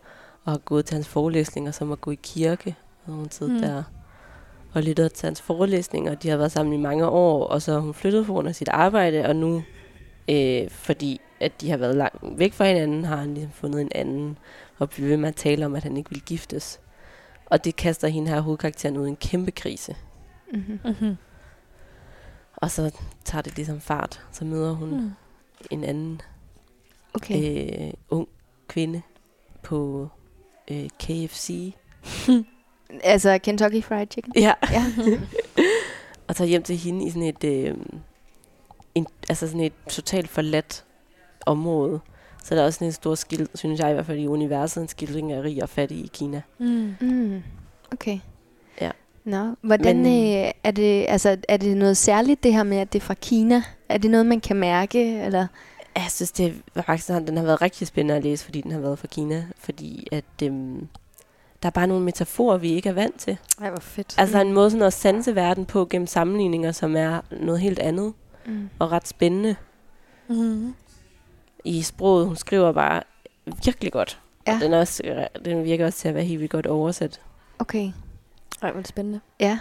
[0.46, 2.76] at have gået til hans forelæsninger, som at gå i kirke.
[3.06, 3.60] Og hun sidder Mm.
[3.62, 3.84] der
[4.74, 6.12] og lyttet til hans forelæsninger.
[6.12, 8.48] og De har været sammen i mange år, og så har hun flyttet på grund
[8.48, 9.64] af sit arbejde, og nu,
[10.30, 13.92] øh, fordi at de har været langt væk fra hinanden, har han ligesom fundet en
[13.96, 14.38] anden,
[14.80, 16.80] og bliver ved med at tale om, at han ikke vil giftes.
[17.54, 19.96] Og det kaster hende her hovedkarakteren ud i en kæmpe krise.
[20.54, 21.16] mm, Mm-hmm.
[22.56, 22.92] Og så
[23.26, 24.22] tager det ligesom fart.
[24.32, 24.90] Så møder hun.
[24.90, 25.12] Mm.
[25.70, 26.22] en anden
[27.14, 27.70] okay.
[27.88, 28.28] øh, ung
[28.68, 29.02] kvinde
[29.64, 30.08] på
[30.72, 31.74] øh, KFC.
[33.04, 34.34] Altså Kentucky Fried Chicken.
[34.36, 34.54] Ja.
[34.72, 34.86] Ja.
[36.28, 37.76] og tager hjem til hende i sådan et, øh,
[38.96, 40.86] en, altså sådan et totalt forladt
[41.46, 42.00] område.
[42.44, 44.82] Så der er også sådan en stor skilt, synes jeg i hvert fald i universet,
[44.82, 46.42] en skildring af rig og fattig i Kina.
[46.60, 46.96] Mm.
[47.02, 47.42] Mm,
[47.92, 48.20] okay.
[48.82, 48.92] Ja.
[49.26, 52.94] Nå, hvordan Men- øh, er det, altså, er det noget særligt det her med, at
[52.94, 53.64] det er fra Kina?
[53.90, 55.48] Er det noget, man kan mærke, eller?
[55.96, 58.80] Jeg synes, det var faktisk den har været rigtig spændende at læse, fordi den har
[58.80, 59.46] været fra Kina.
[59.60, 60.88] Fordi at øhm,
[61.64, 63.38] der er bare nogle metaforer, vi ikke er vant til.
[63.62, 64.16] Ej, hvor fedt.
[64.18, 68.14] Altså en måde sådan at sanse verden på gennem sammenligninger, som er noget helt andet
[68.46, 68.70] Mm.
[68.80, 69.56] og ret spændende
[70.28, 70.74] Mm.
[71.64, 72.28] I sproget.
[72.28, 73.02] Hun skriver bare
[73.66, 74.20] virkelig godt.
[74.48, 74.56] Ja.
[74.56, 77.22] Og den, er også, øh, den virker også til at være helt vildt godt oversat.
[77.60, 77.92] Okay.
[78.62, 79.20] Ej, hvor er det spændende.
[79.40, 79.60] Ja.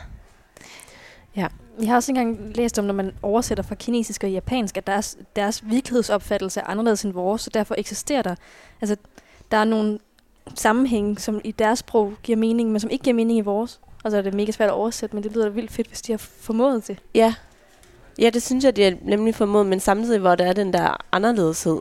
[1.81, 5.19] Jeg har også engang læst om, når man oversætter fra kinesisk og japansk, at deres,
[5.37, 8.35] deres virkelighedsopfattelse er anderledes end vores, så derfor eksisterer der.
[8.81, 8.97] Altså,
[9.51, 9.99] der er nogle
[10.55, 13.81] sammenhænge, som i deres sprog giver mening, men som ikke giver mening i vores.
[14.05, 16.03] Og så er det mega svært at oversætte, men det lyder da vildt fedt, hvis
[16.03, 16.99] de har formået det.
[17.15, 17.35] Ja.
[18.19, 21.05] Ja, det synes jeg, det er nemlig formået, men samtidig, hvor der er den der
[21.13, 21.81] anderledeshed,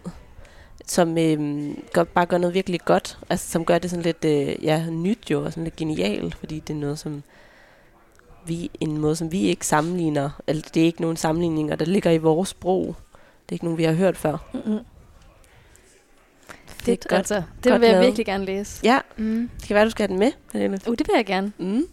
[0.85, 4.65] som øhm, gør, bare gør noget virkelig godt, altså som gør det sådan lidt øh,
[4.65, 7.23] ja, nyt jo, og sådan lidt genialt, fordi det er noget, som
[8.45, 12.11] vi, en måde, som vi ikke sammenligner, eller det er ikke nogen sammenligninger, der ligger
[12.11, 12.95] i vores sprog.
[13.45, 14.37] Det er ikke nogen, vi har hørt før.
[14.53, 14.79] Mm-hmm.
[16.85, 17.35] Det er godt, altså.
[17.63, 18.05] Det godt vil jeg lavet.
[18.05, 18.79] virkelig gerne læse.
[18.83, 19.49] Ja, Mm.
[19.59, 20.79] det kan være, du skal have den med, Pernille.
[20.87, 21.51] Uh, det vil jeg gerne.
[21.57, 21.83] Mm.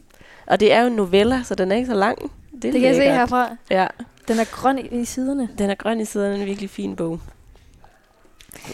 [0.46, 2.32] Og det er jo en novelle, så den er ikke så lang.
[2.52, 3.56] Det, Det kan jeg se herfra.
[3.70, 3.86] Ja,
[4.28, 5.48] Den er grøn i, i siderne.
[5.58, 7.20] den er grøn i siden, en virkelig fin bog.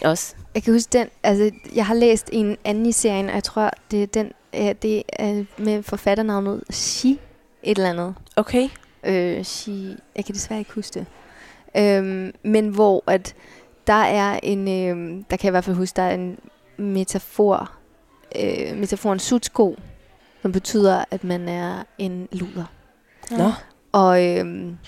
[0.04, 0.34] Også.
[0.54, 3.70] Jeg kan huske den, altså jeg har læst en anden i serien, og jeg tror,
[3.90, 7.20] det er den, øh, det er med forfatternavnet Xi
[7.62, 8.14] et eller andet.
[8.36, 8.68] Okay.
[9.04, 11.06] Øh, Xi, jeg kan desværre ikke huske det.
[11.76, 13.34] Øhm, men hvor at
[13.86, 16.38] der er en, øh, der kan jeg i hvert fald huske, der er en
[16.76, 17.70] metafor,
[18.36, 19.76] øh, metaforen sutsko,
[20.42, 22.64] som betyder, at man er en luder.
[23.30, 23.52] Nå.
[23.92, 24.78] Og, øhm,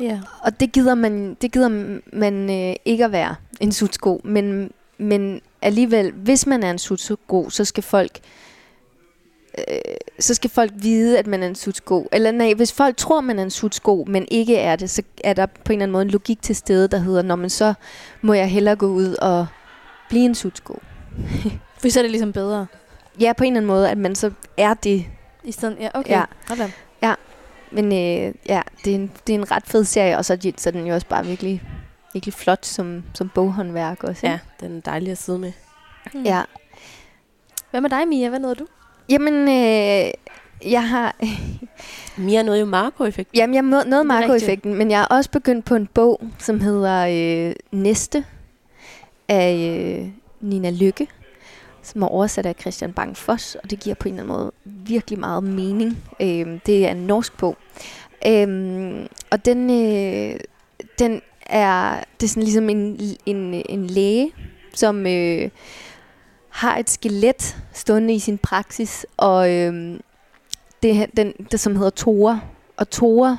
[0.00, 0.20] Ja.
[0.42, 4.20] og det gider man, det gider man øh, ikke at være, en sutsko.
[4.24, 8.20] Men, men alligevel, hvis man er en sutsko, så skal folk
[9.58, 9.64] øh,
[10.18, 12.08] så skal folk vide, at man er en sutsko.
[12.12, 15.32] Eller nej, hvis folk tror, man er en sutsko, men ikke er det, så er
[15.32, 17.74] der på en eller anden måde en logik til stede, der hedder, når man så
[18.22, 19.46] må jeg hellere gå ud og
[20.08, 20.82] blive en sutsko.
[21.80, 22.66] For så er det ligesom bedre.
[23.20, 25.04] Ja, på en eller anden måde, at man så er det.
[25.44, 26.10] I stedet, ja, okay.
[26.10, 26.24] Ja.
[26.48, 26.70] Hold da.
[27.72, 30.52] Men øh, ja, det er, en, det er en ret fed serie, og så er,
[30.56, 31.62] så er den jo også bare virkelig,
[32.12, 34.26] virkelig flot som, som boghåndværk også.
[34.26, 34.44] Ja, ikke?
[34.60, 35.52] den er dejlig at sidde med.
[36.12, 36.22] Hmm.
[36.22, 36.42] ja.
[37.70, 38.28] Hvad med dig, Mia?
[38.28, 38.66] Hvad nåede du?
[39.08, 40.10] Jamen, øh,
[40.72, 41.16] jeg har...
[42.16, 43.30] Mia nåede jo Marco-effekt.
[43.34, 47.06] Jamen, jeg nåede er Marco-effekten, men jeg har også begyndt på en bog, som hedder
[47.48, 48.24] øh, Næste
[49.28, 49.54] af
[50.00, 50.08] øh,
[50.40, 51.08] Nina Lykke,
[51.82, 54.52] som er oversat af Christian Bang Foss, og det giver på en eller anden måde
[54.64, 55.98] virkelig meget mening.
[56.20, 57.56] Øh, det er en norsk bog.
[58.26, 60.40] Øh, og den, øh,
[60.98, 64.32] den er, det er sådan ligesom en, en, en læge,
[64.74, 65.50] som øh,
[66.48, 69.98] har et skelet stående i sin praksis, og øh,
[70.82, 72.40] det, er den, det som hedder Tore,
[72.76, 73.38] og Tore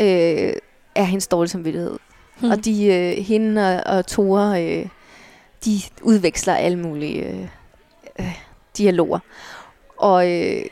[0.00, 0.52] øh,
[0.94, 1.98] er hendes dårlige samvittighed.
[2.40, 2.50] Hmm.
[2.50, 4.86] Og de, øh, hende og, og Tore, øh,
[5.64, 7.48] de udveksler alle mulige øh,
[8.20, 8.38] øh,
[8.78, 9.18] dialoger.
[9.98, 10.64] Og, øh,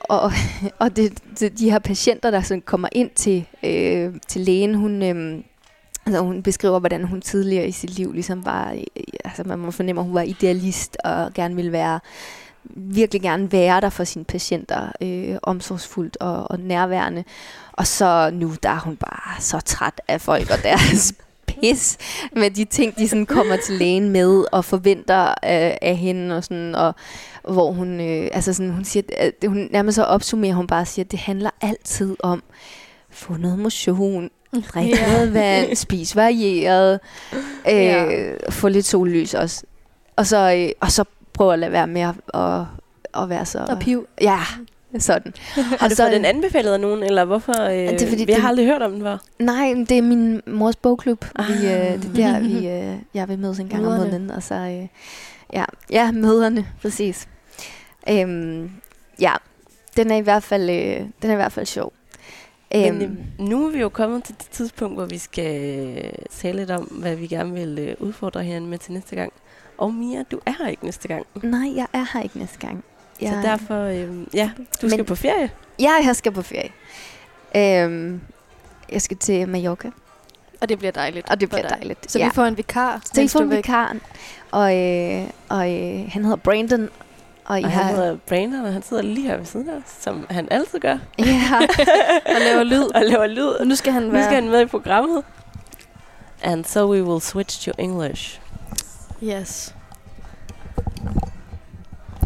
[0.00, 0.32] og,
[0.80, 5.02] og det, det, de her patienter, der sådan kommer ind til, øh, til lægen, hun,
[5.02, 5.44] øh,
[6.06, 8.82] altså hun beskriver, hvordan hun tidligere i sit liv ligesom var, øh,
[9.24, 12.00] altså man må fornemme, at hun var idealist og gerne ville være
[12.76, 17.24] virkelig gerne være der for sine patienter, øh, omsorgsfuldt og, og nærværende.
[17.72, 21.14] Og så nu, der er hun bare så træt af folk og deres
[21.60, 21.98] pis
[22.32, 26.44] med de ting, de sådan kommer til lægen med og forventer øh, af hende og
[26.44, 26.94] sådan, og
[27.48, 31.04] hvor hun, øh, altså sådan, hun siger, at hun nærmest så opsummerer, hun bare siger,
[31.04, 32.42] at det handler altid om
[33.10, 34.30] få noget motion,
[34.74, 35.12] drik Ja.
[35.12, 37.00] noget vand, spis varieret,
[37.70, 38.32] øh, Ja.
[38.50, 39.62] få lidt sollys også.
[40.16, 42.60] Og så, øh, og så prøve at lade være med at, at,
[43.22, 43.58] at være så...
[43.70, 44.06] Og piv.
[44.20, 44.38] Ja,
[44.98, 45.32] sådan.
[45.80, 47.62] Har du så- fået den anbefalet af nogen, eller hvorfor?
[47.62, 49.18] Øh, det er fordi, vi har aldrig hørt om den før.
[49.38, 51.24] Nej, men det er min mors bogklub.
[51.48, 52.02] Vi, øh, Ah.
[52.02, 54.04] det er der, vi, øh, jeg vil mødes en gang om Mødrene.
[54.10, 54.30] måneden.
[54.30, 54.88] Og så, øh,
[55.52, 57.28] ja, ja, møderne, præcis.
[58.10, 58.70] Øhm,
[59.20, 59.32] ja,
[59.96, 61.92] den er i hvert fald, øh, den er i hvert fald sjov.
[62.72, 63.02] Men Øhm,
[63.38, 66.70] øh, nu er vi jo kommet til det tidspunkt, hvor vi skal øh, tale lidt
[66.70, 69.32] om, hvad vi gerne vil øh, udfordre hinanden med til næste gang.
[69.78, 71.26] Og Mia, du er her ikke næste gang.
[71.42, 72.84] nej, jeg er her ikke næste gang.
[73.22, 73.28] Ja.
[73.30, 74.50] Så Jeg, derfor, øh, ja,
[74.82, 75.50] du skal Men- på ferie.
[75.78, 76.70] jeg, jeg skal på ferie.
[77.56, 78.20] Øhm,
[78.92, 79.90] jeg skal til Mallorca,
[80.60, 81.30] Og det bliver dejligt.
[81.30, 81.70] og det bliver dig.
[81.70, 82.10] dejligt.
[82.12, 82.24] Så ja.
[82.28, 83.00] vi får en vikar.
[83.04, 83.96] Så I mens får en vikar,
[84.50, 86.88] og, øh, og øh, han hedder Brandon,
[87.44, 87.82] og I Og har...
[87.82, 90.78] han hedder Brandon, og han sidder lige her ved siden af os, som han altid
[90.80, 90.98] gør.
[91.18, 91.58] Ja,
[92.26, 92.82] Og laver lyd.
[92.94, 93.46] Og laver lyd.
[93.48, 94.24] Og nu skal han Nu være...
[94.24, 95.24] skal han med i programmet.
[96.42, 98.40] And so we will switch to English.
[99.22, 99.74] Yes.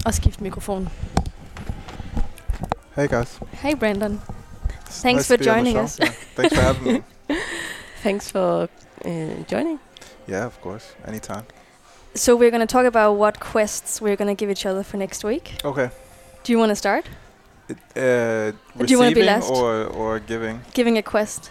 [0.06, 0.88] Og skift mikrofon.
[2.96, 3.38] Hey guys.
[3.52, 4.20] Hey Brandon.
[4.86, 5.98] It's Thanks nice for to be on the joining us.
[5.98, 6.10] Yeah.
[6.36, 7.02] Thanks for having me.
[8.02, 8.68] Thanks for
[9.04, 9.78] uh, joining.
[10.28, 10.84] Yeah, of course.
[11.06, 11.44] Anytime.
[12.14, 14.98] So we're going to talk about what quests we're going to give each other for
[14.98, 15.54] next week.
[15.64, 15.88] Okay.
[16.44, 17.06] Do you want to start?
[17.68, 18.52] It, uh,
[18.84, 19.48] Do you wanna be last?
[19.50, 20.60] or or giving?
[20.74, 21.50] Giving a quest.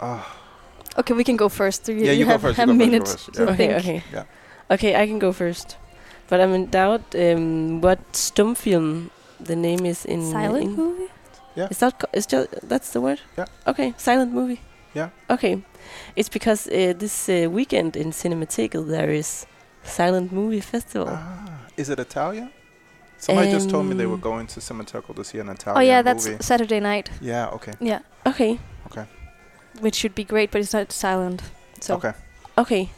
[0.00, 0.22] Oh,
[0.98, 1.88] Okay, we can go first.
[1.88, 3.42] You, Yeah, you go have first, a you go first, you minute go first, to
[3.42, 3.50] yeah.
[3.50, 3.72] Okay, think.
[3.78, 4.02] okay.
[4.12, 4.24] Yeah.
[4.70, 5.76] Okay, I can go first.
[6.30, 9.10] But I'm in doubt um, what stumfilm
[9.44, 10.22] the name is in.
[10.32, 11.08] Silent in movie?
[11.70, 13.20] Is that co- is just that's the word?
[13.36, 13.46] Yeah.
[13.66, 14.60] Okay, silent movie.
[14.94, 15.08] Yeah.
[15.28, 15.62] Okay,
[16.16, 19.46] it's because uh, this uh, weekend in Cinematheque there is
[19.84, 21.08] silent movie festival.
[21.10, 22.50] ah, is it Italian?
[23.18, 25.80] Somebody just told me they were Um, going to Cinemateca to see an Italian Oh
[25.92, 26.28] yeah, that's.
[26.46, 27.10] Saturday night.
[27.20, 27.54] Yeah.
[27.54, 27.72] Okay.
[27.80, 28.58] Yeah, Okay.
[28.86, 29.06] Okay,
[29.80, 31.42] which should be great, but it's not silent.
[31.80, 32.12] So Okay.
[32.56, 32.88] okay.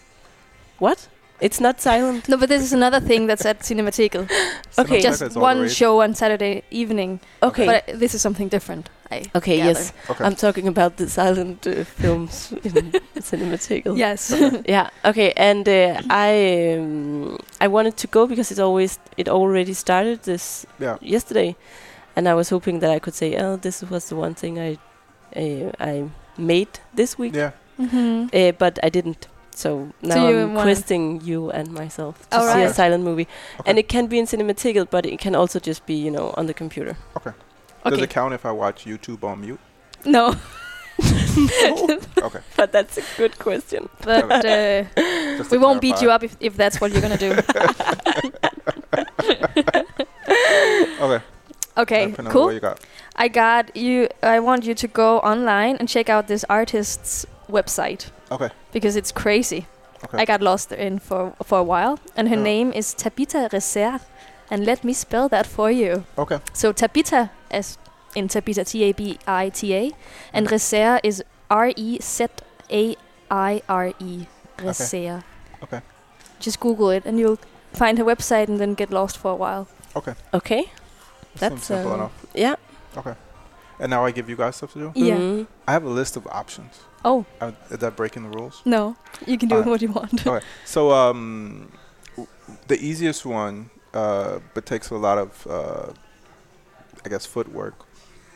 [0.78, 1.08] What?
[1.42, 2.28] It's not silent.
[2.28, 4.30] no, but this is another thing that's at Cinematheque.
[4.78, 5.00] Okay.
[5.02, 7.20] Just one show on Saturday evening.
[7.42, 7.66] Okay.
[7.66, 8.88] But uh, this is something different.
[9.10, 9.56] I okay.
[9.58, 9.70] gather.
[9.70, 10.24] Yes, Okay.
[10.24, 12.92] I'm talking about the silent uh, films in
[13.28, 13.96] Cinematheque.
[13.96, 14.32] Yes.
[14.66, 19.74] yeah okay and uh, i um, i wanted to go because it always it already
[19.74, 20.96] started this yeah.
[21.00, 21.54] yesterday
[22.16, 24.78] and i was hoping that i could say oh this was the one thing i
[25.36, 27.52] uh, i made this week Yeah.
[27.78, 28.16] Mm -hmm.
[28.32, 32.62] uh, but i didn't so now you i'm wanna- questing you and myself to see
[32.62, 33.28] a silent movie
[33.60, 33.70] Okay.
[33.70, 36.46] and it can be in cinematic but it can also just be you know on
[36.46, 36.96] the computer
[37.84, 39.58] Does okay it count if I watch YouTube on mute?
[40.04, 40.34] No,
[42.26, 42.40] Okay.
[42.56, 44.84] but that's a good question but uh,
[45.38, 47.32] Just to we won't beat you up if, if that's what you're gonna do.
[51.00, 51.24] Okay.
[51.76, 52.44] Okay, Uh, cool.
[52.46, 52.80] What you got?
[53.16, 54.08] I got you.
[54.22, 58.50] I want you to go online and check out this artist's website Okay.
[58.72, 59.66] because it's crazy.
[60.04, 60.18] Okay.
[60.18, 62.42] I got lost in for for a while, and her Yeah.
[62.52, 64.00] name is Tabitha Reser,
[64.50, 66.04] and let me spell that for you.
[66.18, 66.38] Okay.
[66.52, 67.78] So Tabitha, as
[68.14, 69.92] in Tabitha, T A B I T A,
[70.32, 72.26] and Reser is R E Z
[72.70, 72.96] A
[73.30, 74.26] I R E.
[74.58, 75.22] Reser.
[75.62, 75.80] Okay.
[76.40, 77.38] Just Google it, and you'll
[77.72, 79.66] find her website and then get lost for a while.
[79.94, 80.14] Okay.
[80.34, 80.62] Okay.
[81.38, 82.12] That seems That's, simple uh, enough.
[82.34, 82.56] Yeah.
[82.96, 83.14] Okay.
[83.78, 84.92] And now I give you guys stuff to do.
[84.94, 85.16] Yeah.
[85.16, 85.46] Mhm.
[85.68, 86.74] I have a list of options.
[87.04, 88.62] Oh Uh, is that breaking the rules?
[88.64, 88.96] no,
[89.26, 89.70] you can do Alright.
[89.70, 90.26] what you want.
[90.26, 90.44] okay.
[90.64, 91.70] So um,
[92.16, 92.28] w-
[92.68, 95.92] the easiest one, uh, but takes a lot of, uh,
[97.04, 97.74] I guess, footwork,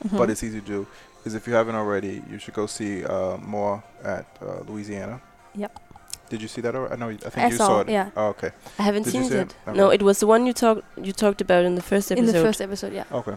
[0.05, 0.19] Mhm.
[0.19, 0.87] but it's easy to do.
[1.25, 5.21] Is if you haven't already, you should go see uh, more at uh, Louisiana.
[5.57, 5.73] Yep.
[6.29, 6.75] Did you see that?
[6.75, 6.95] Already?
[6.95, 7.09] I know.
[7.09, 7.93] I think I you saw saw it, it.
[7.93, 8.11] yeah.
[8.17, 8.51] Oh, okay.
[8.79, 9.55] I haven't Did you seen see it.
[9.67, 9.75] it?
[9.75, 12.19] No, it was the one you talked you talked about in the first episode.
[12.23, 12.39] in episode.
[12.43, 13.05] the first episode, yeah.
[13.21, 13.37] Okay.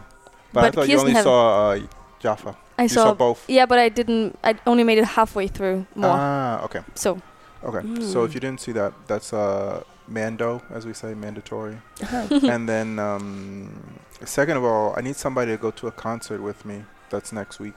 [0.54, 1.80] But, But I thought you only saw uh,
[2.20, 2.56] Jaffa.
[2.78, 3.50] I you saw, saw both.
[3.50, 4.38] Yeah, but I didn't.
[4.44, 6.16] I only made it halfway through more.
[6.18, 6.82] Ah, okay.
[6.96, 7.20] so
[7.64, 7.82] Okay.
[8.02, 8.34] So if Mm.
[8.36, 11.78] you didn't see that, that's uh, Mando, as we say, mandatory.
[12.54, 16.64] and then, um, second of all, I need somebody to go to a concert with
[16.64, 16.84] me.
[17.10, 17.76] That's next week.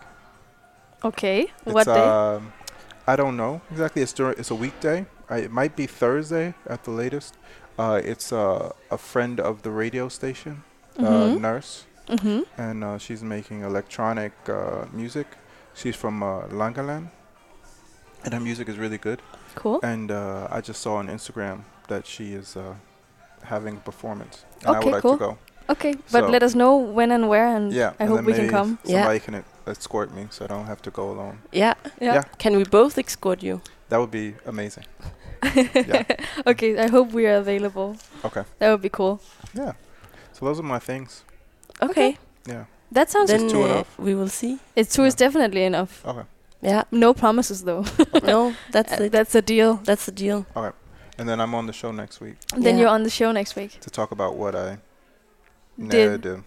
[1.05, 2.07] okay, It's, what day?
[2.07, 2.53] Um,
[3.09, 4.03] I don't know exactly.
[4.03, 4.39] It's during.
[4.39, 5.07] It's a weekday.
[5.29, 7.35] I, it might be Thursday at the latest.
[7.79, 10.63] Uh, it's uh, a friend of the radio station,
[10.99, 11.41] uh, Mhm.
[11.41, 12.41] nurse, mm-hmm.
[12.61, 15.27] and uh, she's making electronic uh, music.
[15.75, 17.09] She's from uh, Langaland,
[18.25, 19.21] and her music is really good.
[19.55, 19.81] Cool.
[19.83, 22.75] And uh, I just saw on Instagram that she is uh,
[23.45, 25.13] having a performance, and I Okay, would like cool.
[25.19, 25.39] to go.
[25.71, 28.33] Okay, but So- let us know when and where, and Yeah, I and hope we
[28.33, 28.79] can maybe come.
[28.85, 29.01] Yeah.
[29.03, 31.39] Somebody can e- escort me, so I don't have to go alone.
[31.53, 31.75] Yeah.
[32.01, 32.23] Yeah.
[32.39, 33.61] Can we both escort you?
[33.89, 34.85] That would be amazing.
[35.75, 36.05] yeah.
[36.47, 37.97] okay, I hope we are available.
[38.25, 38.45] Okay.
[38.59, 39.21] That would be cool.
[39.55, 39.73] Yeah.
[40.33, 41.25] So those are my things.
[41.81, 42.19] Okay.
[42.47, 42.65] Yeah.
[42.91, 43.31] That sounds.
[43.31, 43.99] Then two uh, enough?
[43.99, 44.59] we will see.
[44.77, 46.05] it's two is definitely enough.
[46.05, 46.27] Okay.
[46.61, 46.83] Yeah.
[46.91, 47.85] No promises though.
[48.23, 49.13] no, that's Uh, it.
[49.13, 49.81] That's a deal.
[49.85, 50.45] That's the deal.
[50.55, 50.75] All right.
[51.19, 52.81] And then I'm on the show next week Then Yeah.
[52.83, 53.79] you're on the show next week.
[53.81, 54.79] to talk about what I
[55.79, 56.45] Did- never do.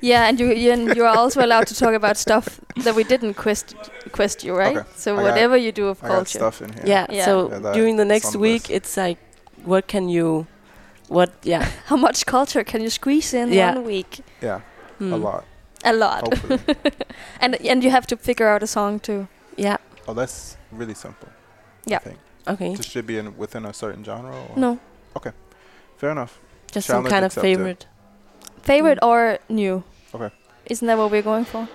[0.00, 3.04] Yeah, and you you and you are also allowed to talk about stuff that we
[3.04, 3.74] didn't quest
[4.12, 4.76] quest you, right?
[4.76, 4.88] Okay.
[4.96, 6.38] So I got- whatever you do of I got culture.
[6.38, 6.84] stuff in here.
[6.86, 7.06] Yeah.
[7.10, 7.24] Yeah.
[7.24, 8.70] So Yeah, during the next week, list.
[8.70, 9.18] it's like,
[9.64, 10.46] what can you,
[11.08, 11.30] what?
[11.42, 11.64] Yeah.
[11.86, 13.74] How much culture can you squeeze in Yeah.
[13.74, 14.20] one week?
[14.42, 14.60] Yeah.
[14.98, 15.12] Hmm.
[15.12, 15.44] A lot.
[15.84, 16.22] A lot.
[17.40, 19.26] And and you have to figure out a song too.
[19.56, 19.76] Yeah.
[20.08, 21.28] oh, that's really simple.
[21.86, 21.98] Yeah.
[22.00, 22.18] I think.
[22.46, 22.74] Okay.
[22.76, 24.30] Just should be in within a certain genre.
[24.34, 24.78] Or No.
[25.16, 25.32] Okay.
[25.96, 26.38] Fair enough.
[26.74, 27.86] Just some challenge kind of favorite.
[28.62, 29.06] Favorite Mm.
[29.08, 29.82] or new?
[30.14, 30.30] Okay.
[30.66, 31.68] Isn't that what we're going for?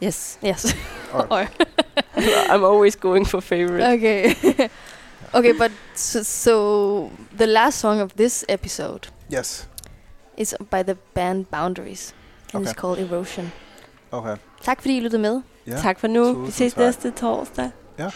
[0.00, 0.38] Yes.
[0.42, 0.74] Yes.
[1.14, 1.50] Alright.
[2.16, 3.82] or I'm always going for favorite.
[3.98, 4.68] okay.
[5.34, 6.52] Okay, but so, so
[7.38, 9.66] the last song of this episode Yes.
[10.36, 12.14] is by the band Boundaries.
[12.54, 12.80] And it's Okay.
[12.80, 13.52] called Erosion.
[14.12, 14.36] Okay.
[14.64, 15.42] Tak fordi I lyttede med.
[15.66, 15.76] Ja.
[15.82, 16.44] Tak for nu.
[16.44, 16.80] Vi ses tak.
[16.84, 17.70] næste torsdag.
[17.98, 18.10] Ja.